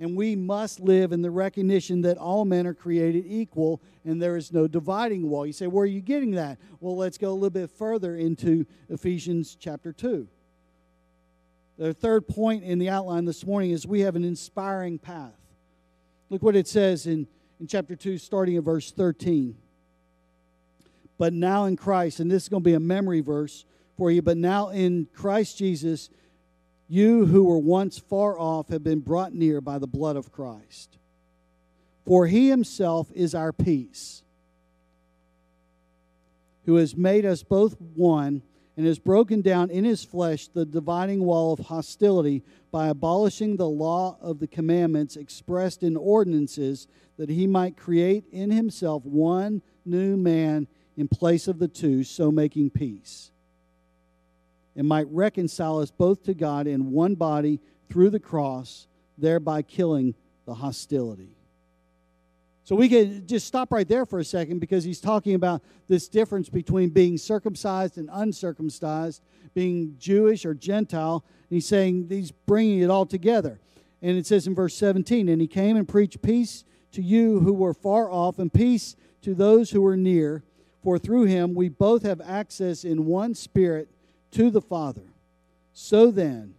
[0.00, 4.36] And we must live in the recognition that all men are created equal and there
[4.36, 5.46] is no dividing wall.
[5.46, 6.58] You say, where are you getting that?
[6.80, 10.26] Well, let's go a little bit further into Ephesians chapter 2.
[11.76, 15.38] The third point in the outline this morning is we have an inspiring path.
[16.30, 17.26] Look what it says in,
[17.60, 19.54] in chapter 2, starting at verse 13.
[21.18, 23.64] But now in Christ, and this is going to be a memory verse
[23.96, 26.10] for you, but now in Christ Jesus,
[26.88, 30.98] you who were once far off have been brought near by the blood of Christ.
[32.04, 34.22] For he himself is our peace,
[36.66, 38.42] who has made us both one
[38.76, 43.68] and has broken down in his flesh the dividing wall of hostility by abolishing the
[43.68, 46.86] law of the commandments expressed in ordinances,
[47.16, 52.30] that he might create in himself one new man in place of the two, so
[52.30, 53.30] making peace
[54.76, 58.86] and might reconcile us both to God in one body through the cross,
[59.16, 61.34] thereby killing the hostility.
[62.64, 66.08] So we could just stop right there for a second because he's talking about this
[66.08, 69.22] difference between being circumcised and uncircumcised,
[69.54, 71.24] being Jewish or Gentile.
[71.48, 73.60] And he's saying he's bringing it all together.
[74.02, 77.52] And it says in verse 17, And he came and preached peace to you who
[77.52, 80.42] were far off, and peace to those who were near.
[80.82, 83.88] For through him we both have access in one spirit
[84.32, 85.02] to the Father.
[85.72, 86.54] So then,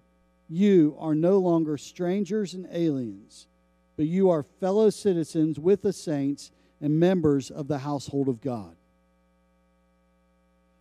[0.50, 3.48] you are no longer strangers and aliens,
[3.96, 8.76] but you are fellow citizens with the saints and members of the household of God.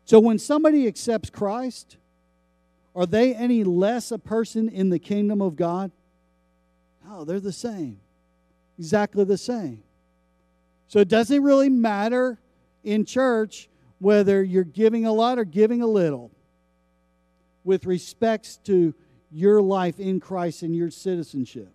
[0.04, 1.96] So when somebody accepts Christ,
[2.94, 5.90] are they any less a person in the kingdom of God?
[7.04, 8.00] No, they're the same.
[8.78, 9.82] Exactly the same.
[10.88, 12.38] So it doesn't really matter
[12.86, 13.68] in church
[13.98, 16.30] whether you're giving a lot or giving a little
[17.64, 18.94] with respects to
[19.30, 21.72] your life in Christ and your citizenship.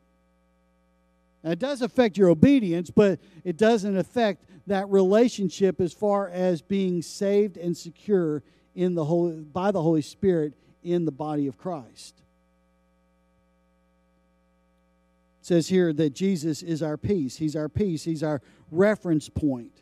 [1.43, 6.61] Now, it does affect your obedience, but it doesn't affect that relationship as far as
[6.61, 8.43] being saved and secure
[8.73, 10.53] in the Holy, by the Holy Spirit
[10.83, 12.15] in the body of Christ.
[15.41, 17.37] It says here that Jesus is our peace.
[17.37, 18.03] He's our peace.
[18.03, 19.81] He's our reference point.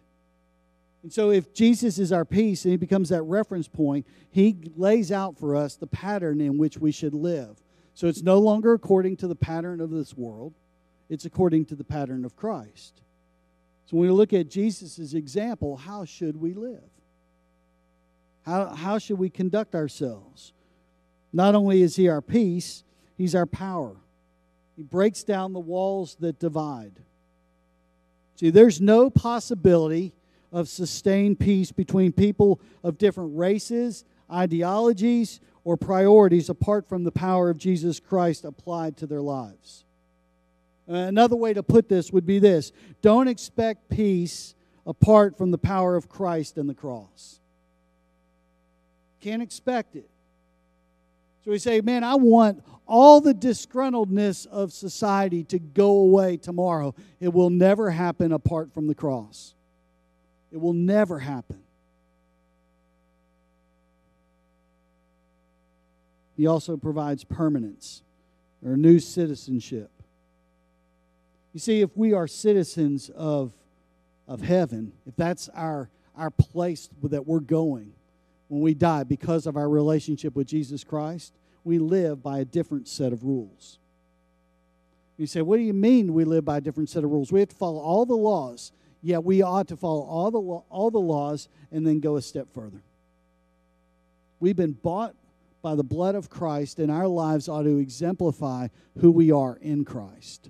[1.02, 5.12] And so, if Jesus is our peace and he becomes that reference point, he lays
[5.12, 7.62] out for us the pattern in which we should live.
[7.93, 10.54] So, it's no longer according to the pattern of this world,
[11.10, 13.02] it's according to the pattern of Christ.
[13.86, 16.84] So, when we look at Jesus' example, how should we live?
[18.45, 20.54] How, how should we conduct ourselves?
[21.32, 22.84] Not only is he our peace,
[23.18, 23.95] he's our power.
[24.76, 26.93] He breaks down the walls that divide.
[28.36, 30.14] See, there's no possibility
[30.52, 37.50] of sustained peace between people of different races, ideologies, or priorities apart from the power
[37.50, 39.84] of Jesus Christ applied to their lives.
[40.89, 42.72] Uh, another way to put this would be this
[43.02, 47.39] don't expect peace apart from the power of Christ and the cross.
[49.20, 50.10] Can't expect it.
[51.45, 56.95] So we say, man, I want all the disgruntledness of society to go away tomorrow.
[57.20, 59.54] It will never happen apart from the cross.
[60.52, 61.62] It will never happen.
[66.36, 68.02] He also provides permanence
[68.66, 69.91] or new citizenship.
[71.54, 73.52] You see, if we are citizens of,
[74.28, 77.93] of heaven, if that's our, our place that we're going
[78.47, 81.34] when we die because of our relationship with Jesus Christ,
[81.64, 83.78] we live by a different set of rules.
[85.18, 87.32] You say, what do you mean we live by a different set of rules?
[87.32, 88.72] We have to follow all the laws.
[89.02, 92.47] Yeah, we ought to follow all the, all the laws and then go a step
[92.54, 92.82] further.
[94.39, 95.16] We've been bought
[95.62, 98.70] by the blood of Christ, and our lives ought to exemplify
[99.00, 100.50] who we are in Christ.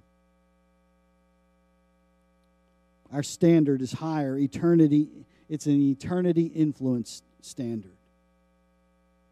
[3.12, 4.38] Our standard is higher.
[4.38, 5.08] Eternity,
[5.48, 7.98] it's an eternity influence standard.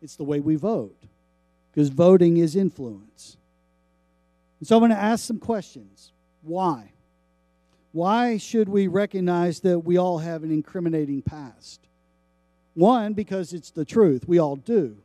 [0.02, 0.98] It's the way we vote,
[1.72, 3.38] because voting is influence.
[4.60, 6.12] And so I'm going to ask some questions.
[6.42, 6.92] Why?
[7.98, 11.80] Why should we recognize that we all have an incriminating past?
[12.76, 14.28] One, because it's the truth.
[14.28, 14.98] We all do.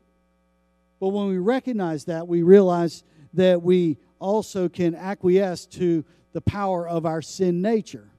[1.01, 6.87] But when we recognize that, we realize that we also can acquiesce to the power
[6.87, 8.11] of our sin nature.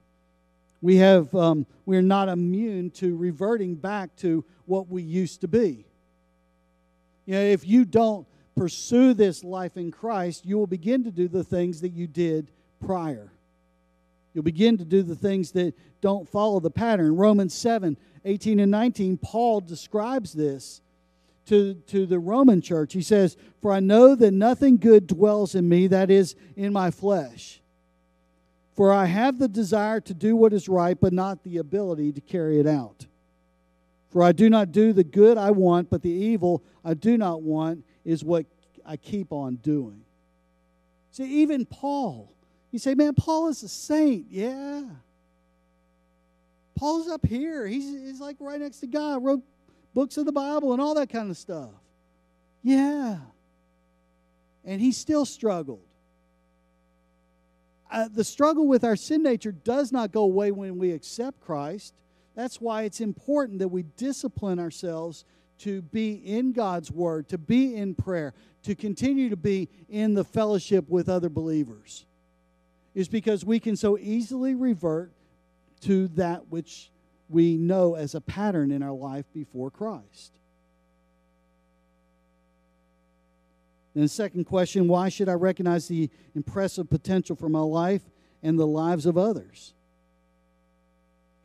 [0.82, 5.86] We have, um, we're not immune to reverting back to what we used to be.
[7.26, 11.28] You know, if you don't pursue this life in Christ, you will begin to do
[11.28, 12.50] the things that you did
[12.84, 13.30] prior.
[14.34, 17.16] You'll begin to do the things that don't follow the pattern.
[17.16, 20.80] Romans 7 18 and 19, Paul describes this
[21.46, 22.94] to, to the Roman church.
[22.94, 26.90] He says, For I know that nothing good dwells in me, that is, in my
[26.90, 27.60] flesh.
[28.74, 32.20] For I have the desire to do what is right, but not the ability to
[32.20, 33.06] carry it out.
[34.10, 37.42] For I do not do the good I want, but the evil I do not
[37.42, 38.46] want is what
[38.84, 40.02] I keep on doing.
[41.10, 42.33] See, even Paul,
[42.74, 44.26] you say, man, Paul is a saint.
[44.30, 44.82] Yeah.
[46.74, 47.68] Paul's up here.
[47.68, 49.44] He's, he's like right next to God, wrote
[49.94, 51.70] books of the Bible and all that kind of stuff.
[52.64, 53.18] Yeah.
[54.64, 55.86] And he still struggled.
[57.92, 61.94] Uh, the struggle with our sin nature does not go away when we accept Christ.
[62.34, 65.24] That's why it's important that we discipline ourselves
[65.58, 70.24] to be in God's Word, to be in prayer, to continue to be in the
[70.24, 72.04] fellowship with other believers.
[72.94, 75.12] Is because we can so easily revert
[75.82, 76.90] to that which
[77.28, 80.32] we know as a pattern in our life before Christ.
[83.94, 88.02] And the second question why should I recognize the impressive potential for my life
[88.42, 89.74] and the lives of others?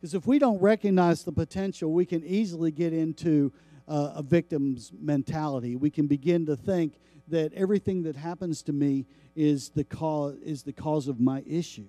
[0.00, 3.52] Because if we don't recognize the potential, we can easily get into
[3.86, 5.76] uh, a victim's mentality.
[5.76, 6.94] We can begin to think
[7.28, 11.88] that everything that happens to me is the cause, is the cause of my issue.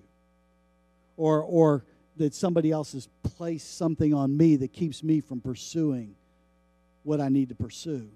[1.16, 1.84] Or, or
[2.16, 6.14] that somebody else has placed something on me that keeps me from pursuing
[7.02, 8.10] what I need to pursue.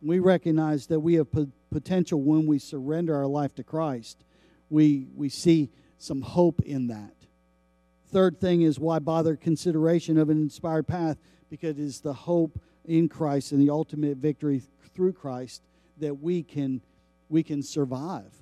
[0.00, 1.28] We recognize that we have
[1.70, 4.22] potential when we surrender our life to Christ.
[4.68, 7.14] We, we see some hope in that.
[8.12, 11.16] Third thing is why bother consideration of an inspired path?
[11.50, 14.62] Because it is the hope in Christ and the ultimate victory
[14.94, 15.62] through Christ
[15.98, 16.80] that we can,
[17.28, 18.32] we can survive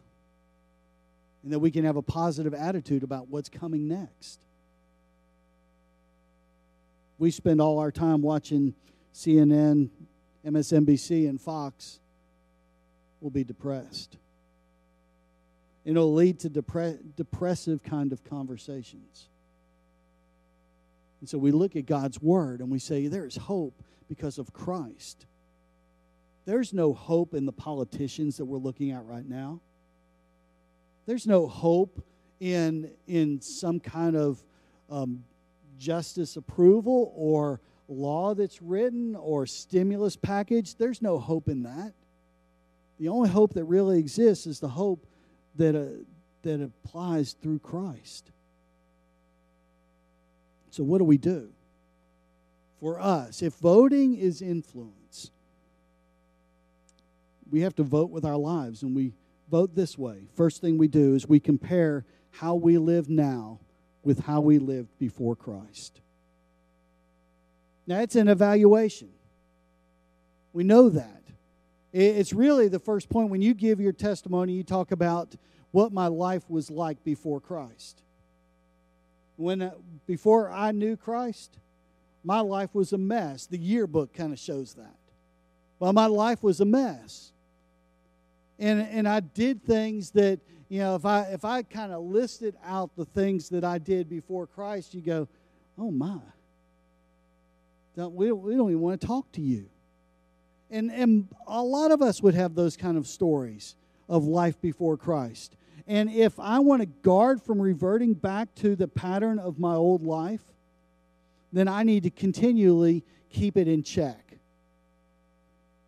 [1.43, 4.41] and that we can have a positive attitude about what's coming next.
[7.19, 8.75] We spend all our time watching
[9.15, 9.91] CNN,
[10.45, 12.01] MSNBC, and Fox.
[13.21, 14.17] We'll be depressed.
[15.85, 19.29] And it'll lead to depre- depressive kind of conversations.
[21.21, 25.27] And so we look at God's Word and we say, there's hope because of Christ.
[26.45, 29.61] There's no hope in the politicians that we're looking at right now.
[31.07, 32.05] There's no hope
[32.41, 34.43] in, in some kind of
[34.91, 35.25] um,
[35.79, 40.77] justice approval or law that's written or stimulus package.
[40.77, 41.93] There's no hope in that.
[42.99, 45.07] The only hope that really exists is the hope
[45.57, 46.05] that, uh,
[46.43, 48.31] that applies through Christ.
[50.71, 51.51] So, what do we do?
[52.81, 55.02] For us, if voting is influence,
[57.53, 59.13] we have to vote with our lives, and we
[59.51, 60.27] vote this way.
[60.35, 63.61] First thing we do is we compare how we live now
[64.03, 66.01] with how we lived before Christ.
[67.87, 69.11] Now, it's an evaluation.
[70.55, 71.23] We know that.
[71.93, 73.29] It's really the first point.
[73.29, 75.37] When you give your testimony, you talk about
[75.73, 78.03] what my life was like before Christ.
[79.37, 79.73] When uh,
[80.07, 81.59] before I knew Christ,
[82.25, 83.47] my life was a mess.
[83.47, 84.97] The yearbook kind of shows that.
[85.79, 87.33] Well, my life was a mess.
[88.63, 90.39] And, and I did things that,
[90.69, 94.09] you know, if I, if I kind of listed out the things that I did
[94.09, 95.27] before Christ, you go,
[95.77, 96.21] oh my.
[97.97, 99.69] Don't, we, we don't even want to talk to you.
[100.71, 103.75] And, and a lot of us would have those kind of stories
[104.09, 105.57] of life before Christ.
[105.89, 110.05] And if I want to guard from reverting back to the pattern of my old
[110.05, 110.45] life,
[111.53, 114.39] then I need to continually keep it in check.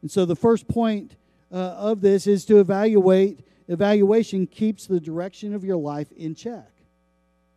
[0.02, 1.14] And so the first point
[1.54, 3.46] uh, of this is to evaluate.
[3.68, 6.68] Evaluation keeps the direction of your life in check.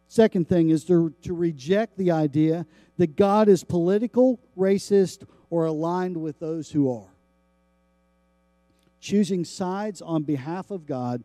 [0.07, 2.65] Second thing is to, to reject the idea
[2.97, 7.09] that God is political, racist, or aligned with those who are.
[9.01, 11.23] Choosing sides on behalf of God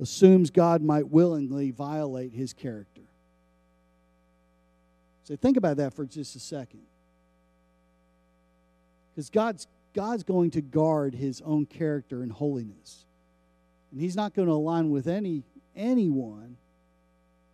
[0.00, 3.02] assumes God might willingly violate his character.
[5.24, 6.82] So think about that for just a second.
[9.14, 13.06] Because God's, God's going to guard his own character and holiness.
[13.92, 15.44] And he's not going to align with any
[15.76, 16.56] anyone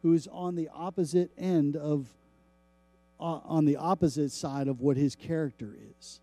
[0.03, 2.07] who is on the opposite end of
[3.21, 6.21] uh, on the opposite side of what his character is.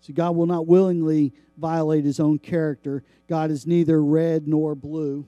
[0.00, 3.04] So God will not willingly violate his own character.
[3.28, 5.26] God is neither red nor blue.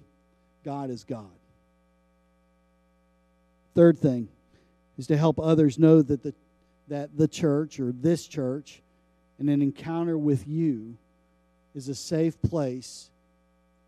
[0.64, 1.30] God is God.
[3.74, 4.28] Third thing
[4.98, 6.34] is to help others know that the,
[6.88, 8.82] that the church or this church
[9.40, 10.98] and an encounter with you
[11.74, 13.10] is a safe place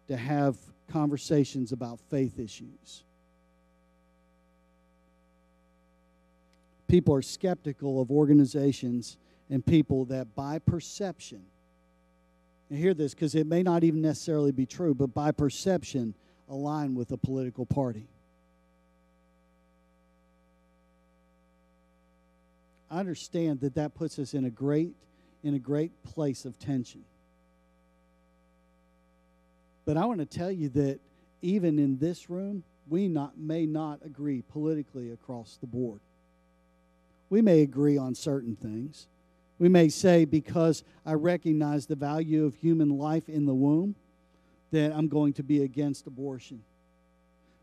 [0.08, 0.56] to have
[0.90, 3.04] conversations about faith issues.
[6.88, 9.18] People are skeptical of organizations
[9.50, 11.42] and people that by perception,
[12.70, 16.14] and hear this because it may not even necessarily be true, but by perception
[16.48, 18.08] align with a political party.
[22.90, 24.94] I understand that that puts us in a great
[25.42, 27.04] in a great place of tension.
[29.84, 31.00] But I want to tell you that
[31.40, 36.00] even in this room, we not, may not agree politically across the board.
[37.30, 39.08] We may agree on certain things.
[39.58, 43.96] We may say, because I recognize the value of human life in the womb,
[44.70, 46.62] that I'm going to be against abortion.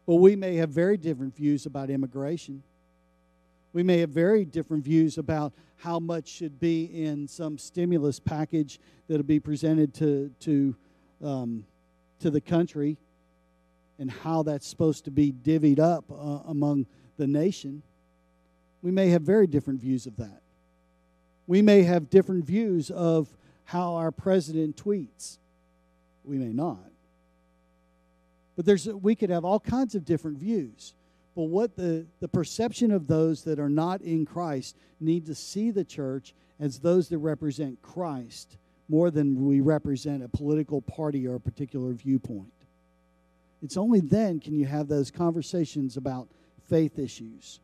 [0.05, 2.63] But we may have very different views about immigration.
[3.71, 8.79] We may have very different views about how much should be in some stimulus package
[9.07, 10.75] that'll be presented to, to,
[11.23, 11.65] um,
[12.19, 12.97] to the country
[13.99, 16.85] and how that's supposed to be divvied up uh, among
[17.17, 17.83] the nation.
[18.81, 20.41] We may have very different views of that.
[21.47, 23.27] We may have different views of
[23.65, 25.37] how our president tweets.
[26.23, 26.91] We may not.
[28.55, 30.93] But there's, we could have all kinds of different views.
[31.39, 35.71] But what the, the perception of those that are not in Christ need to see
[35.71, 38.57] the church as those that represent Christ
[38.89, 42.51] more than we represent a political party or a particular viewpoint.
[43.63, 46.27] It's only then can you have those conversations about
[46.67, 47.61] faith issues.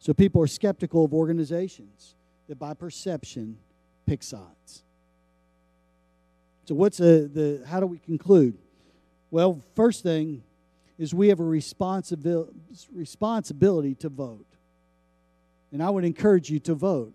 [0.00, 2.16] So people are skeptical of organizations
[2.48, 3.58] that by perception
[4.06, 4.82] pick sides.
[6.64, 8.58] So what's a, the how do we conclude?
[9.30, 10.42] Well, first thing
[10.98, 12.52] is we have a responsibility,
[12.92, 14.46] responsibility to vote.
[15.72, 17.14] And I would encourage you to vote.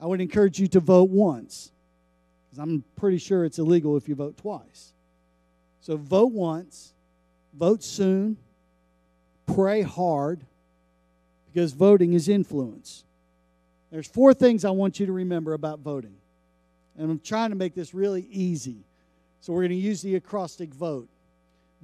[0.00, 1.72] I would encourage you to vote once,
[2.44, 4.92] because I'm pretty sure it's illegal if you vote twice.
[5.80, 6.92] So vote once,
[7.54, 8.36] vote soon,
[9.46, 10.40] pray hard,
[11.52, 13.04] because voting is influence.
[13.90, 16.16] There's four things I want you to remember about voting.
[16.98, 18.84] And I'm trying to make this really easy.
[19.40, 21.08] So we're going to use the acrostic vote.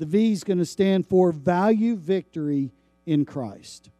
[0.01, 2.72] The V is going to stand for value victory
[3.05, 3.90] in Christ.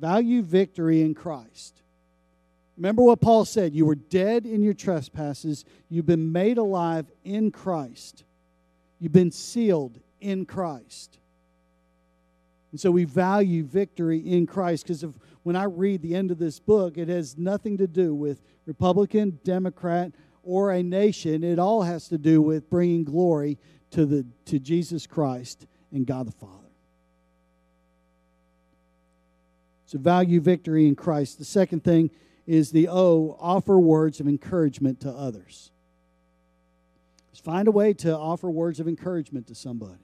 [0.00, 1.82] Value victory in Christ.
[2.76, 7.52] Remember what Paul said you were dead in your trespasses, you've been made alive in
[7.52, 8.24] Christ,
[8.98, 11.20] you've been sealed in Christ.
[12.72, 15.04] And so we value victory in Christ because
[15.44, 19.38] when I read the end of this book, it has nothing to do with Republican,
[19.44, 20.10] Democrat,
[20.42, 21.44] or a nation.
[21.44, 23.58] It all has to do with bringing glory
[23.92, 26.52] to, the, to Jesus Christ and God the Father.
[29.86, 31.38] So, value victory in Christ.
[31.38, 32.10] The second thing
[32.46, 35.70] is the O, offer words of encouragement to others.
[37.32, 40.02] Just find a way to offer words of encouragement to somebody.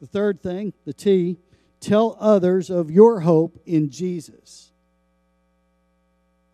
[0.00, 1.38] The third thing, the T,
[1.80, 4.72] tell others of your hope in Jesus.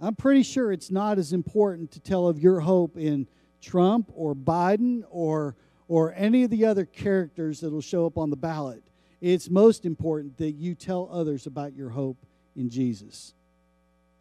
[0.00, 3.26] I'm pretty sure it's not as important to tell of your hope in
[3.64, 5.56] Trump or Biden or,
[5.88, 8.82] or any of the other characters that will show up on the ballot.
[9.20, 12.18] It's most important that you tell others about your hope
[12.54, 13.32] in Jesus,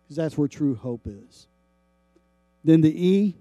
[0.04, 1.48] because that's where true hope is.
[2.64, 3.36] Then the E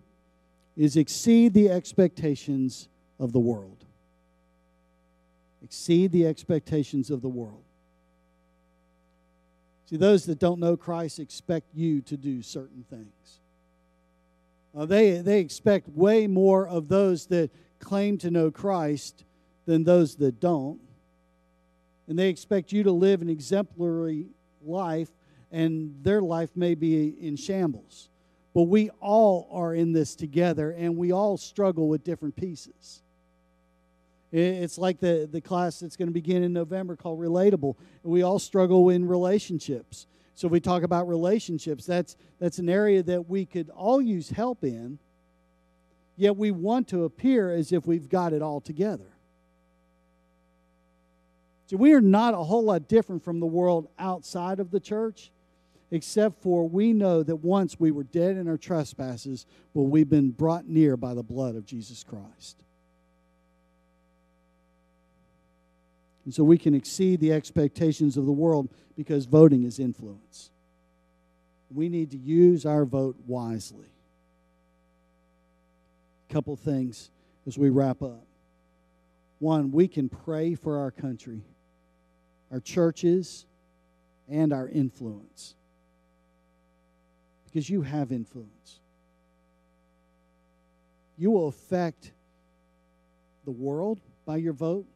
[0.77, 2.89] is exceed the expectations
[3.21, 3.85] of the world.
[5.63, 7.63] Exceed the expectations of the world.
[9.89, 13.39] See, those that don't know Christ expect you to do certain things.
[14.77, 19.25] Uh, they, they expect way more of those that claim to know Christ
[19.67, 20.81] than those that don't.
[22.09, 24.29] And they expect you to live an exemplary
[24.65, 25.11] life,
[25.51, 28.09] and their life may be in shambles.
[28.55, 33.03] But we all are in this together, and we all struggle with different pieces.
[34.31, 37.77] It's like the, the class that's going to begin in November called Relatable.
[38.03, 40.07] We all struggle in relationships.
[40.43, 44.65] So we talk about relationships, that's, that's an area that we could all use help
[44.65, 44.99] in,
[46.17, 49.07] yet we want to appear as if we've got it all together.
[51.67, 55.31] So we are not a whole lot different from the world outside of the church,
[55.93, 60.33] except for we know that once we were dead in our trespasses, but we've been
[60.33, 62.65] brought near by the blood of Jesus Christ.
[66.25, 70.51] And so we can exceed the expectations of the world because voting is influence.
[71.71, 73.89] We need to use our vote wisely.
[76.29, 77.11] A couple things
[77.47, 78.25] as we wrap up.
[79.39, 81.43] One, we can pray for our country,
[82.53, 83.47] our churches,
[84.29, 85.57] and our influence.
[87.47, 88.79] Because you have influence.
[91.19, 92.13] You will affect
[93.45, 94.87] the world by your vote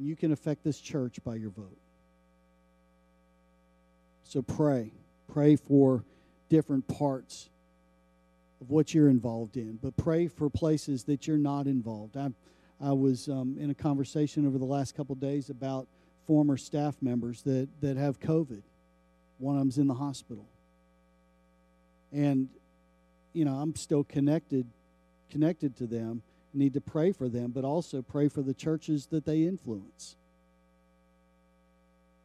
[0.00, 1.76] and you can affect this church by your vote.
[4.24, 4.92] So pray.
[5.30, 6.04] Pray for
[6.48, 7.50] different parts
[8.62, 12.16] of what you're involved in, but pray for places that you're not involved.
[12.16, 12.30] I,
[12.80, 15.86] I was um, in a conversation over the last couple days about
[16.26, 18.62] former staff members that, that have COVID.
[19.36, 20.46] One of them's in the hospital.
[22.10, 22.48] And,
[23.34, 24.66] you know, I'm still connected
[25.30, 26.22] connected to them
[26.52, 30.16] need to pray for them, but also pray for the churches that they influence.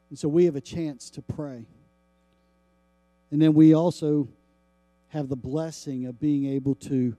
[0.09, 1.65] And so we have a chance to pray.
[3.31, 4.27] And then we also
[5.09, 7.15] have the blessing of being able to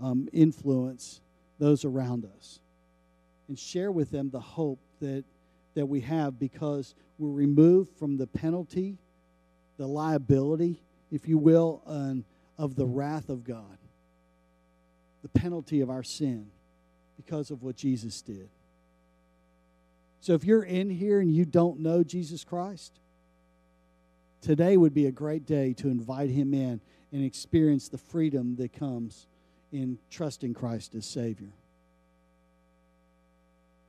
[0.00, 1.20] um, influence
[1.58, 2.60] those around us
[3.48, 5.24] and share with them the hope that,
[5.74, 8.98] that we have because we're removed from the penalty,
[9.76, 11.82] the liability, if you will,
[12.58, 13.78] of the wrath of God
[15.22, 16.50] the penalty of our sin
[17.16, 18.48] because of what Jesus did.
[20.20, 22.92] So if you're in here and you don't know Jesus Christ,
[24.40, 26.80] today would be a great day to invite him in
[27.12, 29.26] and experience the freedom that comes
[29.72, 31.52] in trusting Christ as Savior.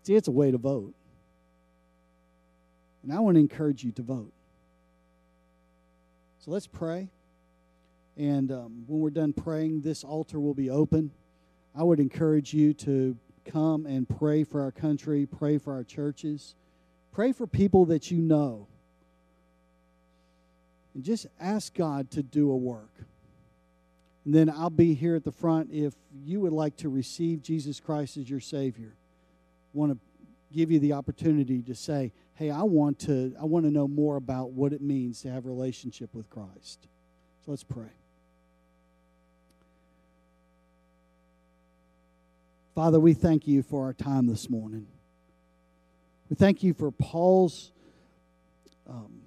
[0.04, 0.94] See, it's a way to vote.
[3.04, 4.32] And I want to encourage you to vote.
[6.40, 7.10] So let's pray.
[8.18, 11.12] And um, when we're done praying, this altar will be open.
[11.76, 16.56] I would encourage you to come and pray for our country, pray for our churches,
[17.12, 18.68] pray for people that you know.
[20.94, 22.92] And just ask God to do a work.
[24.26, 27.80] And then I'll be here at the front if you would like to receive Jesus
[27.80, 28.94] Christ as your Savior.
[29.74, 29.98] Want to
[30.56, 34.16] give you the opportunity to say, "Hey, I want to I want to know more
[34.16, 36.88] about what it means to have a relationship with Christ."
[37.44, 37.90] So let's pray.
[42.76, 44.88] Father, we thank you for our time this morning.
[46.28, 47.72] We thank you for Paul's
[48.88, 49.22] um,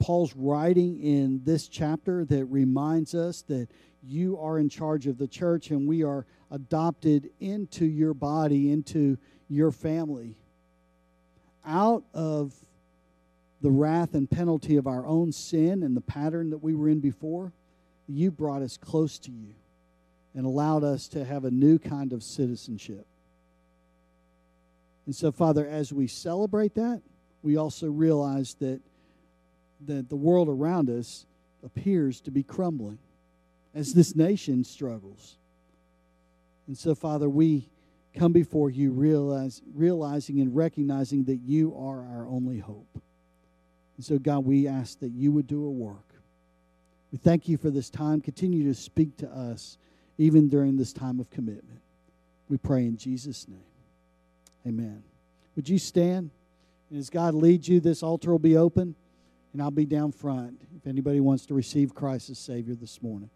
[0.00, 3.68] Paul's writing in this chapter that reminds us that
[4.02, 9.16] you are in charge of the church and we are adopted into your body, into
[9.48, 10.36] your family.
[11.64, 12.52] Out of
[13.62, 16.98] the wrath and penalty of our own sin and the pattern that we were in
[16.98, 17.52] before,
[18.08, 19.54] you brought us close to you
[20.36, 23.06] and allowed us to have a new kind of citizenship.
[25.06, 27.00] And so, Father, as we celebrate that,
[27.42, 28.80] we also realize that,
[29.86, 31.24] that the world around us
[31.64, 32.98] appears to be crumbling
[33.74, 35.38] as this nation struggles.
[36.66, 37.70] And so, Father, we
[38.14, 43.00] come before you realize, realizing and recognizing that you are our only hope.
[43.96, 46.14] And so, God, we ask that you would do a work.
[47.10, 48.20] We thank you for this time.
[48.20, 49.78] Continue to speak to us
[50.18, 51.80] even during this time of commitment.
[52.48, 53.60] We pray in Jesus' name.
[54.66, 55.02] Amen.
[55.54, 56.30] Would you stand?
[56.90, 58.94] And as God leads you, this altar will be open,
[59.52, 63.30] and I'll be down front if anybody wants to receive Christ as Savior this morning.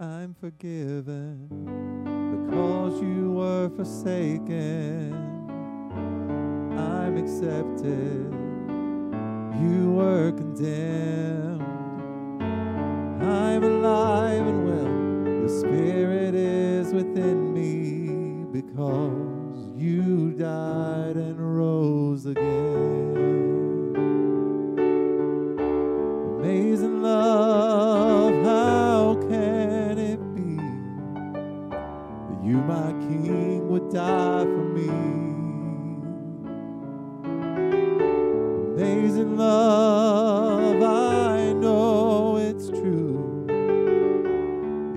[0.00, 1.48] I'm forgiven
[2.46, 5.12] because you were forsaken.
[6.78, 8.32] I'm accepted,
[9.60, 11.62] you were condemned.
[13.22, 23.16] I'm alive and well, your spirit is within me because you died and rose again.
[26.38, 30.56] Amazing love, how can it be
[32.26, 34.44] that you, my King, would die
[38.98, 43.46] Amazing love, I know it's true.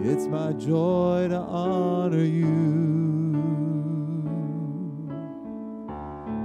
[0.04, 2.47] It's my joy to honor you.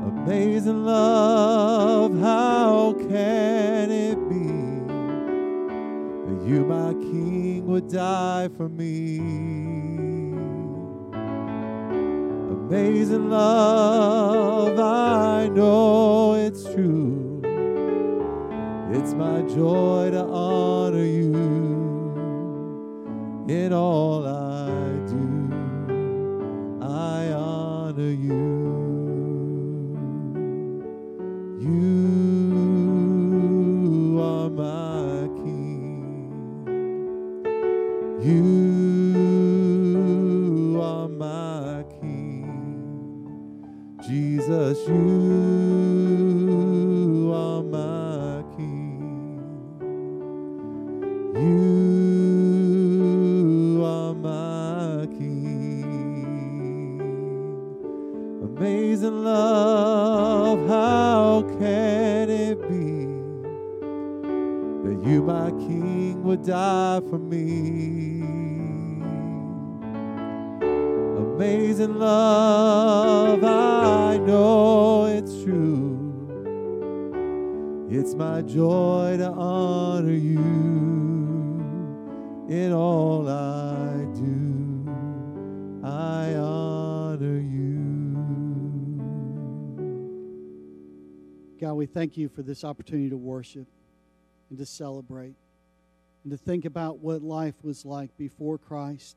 [0.06, 4.48] Amazing love, how can it be
[6.26, 9.16] that you, my King, would die for me?
[12.50, 17.15] Amazing love, I know it's true.
[19.06, 21.32] It's my joy to honor you
[23.46, 24.66] in all I
[25.06, 25.52] do.
[26.82, 28.66] I honor you.
[31.60, 32.18] You
[34.20, 36.32] are my King.
[38.24, 38.42] You
[40.82, 42.50] are my King.
[44.02, 45.15] Jesus, you
[67.00, 68.22] die for me?
[71.16, 75.94] Amazing love, I know it's true.
[77.90, 80.44] It's my joy to honor you
[82.48, 84.88] in all I do.
[85.84, 87.74] I honor you.
[91.60, 93.66] God, we thank you for this opportunity to worship
[94.50, 95.36] and to celebrate
[96.26, 99.14] and to think about what life was like before Christ,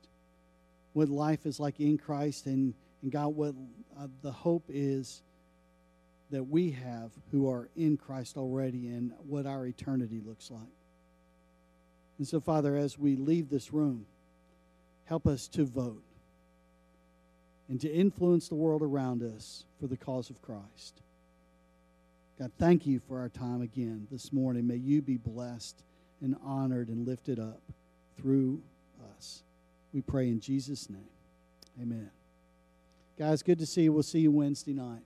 [0.93, 3.55] what life is like in Christ, and, and God, what
[3.99, 5.24] uh, the hope is
[6.30, 10.62] that we have who are in Christ already and what our eternity looks like.
[12.20, 14.05] And so, Father, as we leave this room,
[15.05, 16.03] help us to vote
[17.68, 21.01] and to influence the world around us for the cause of Christ.
[22.38, 24.68] God, thank you for our time again this morning.
[24.68, 25.82] May you be blessed
[26.22, 27.61] and honored and lifted up
[28.17, 28.61] through
[29.17, 29.43] us.
[29.93, 31.07] We pray in Jesus' name.
[31.82, 32.09] Amen.
[33.17, 33.93] Guys, good to see you.
[33.93, 35.01] We'll see you Wednesday night.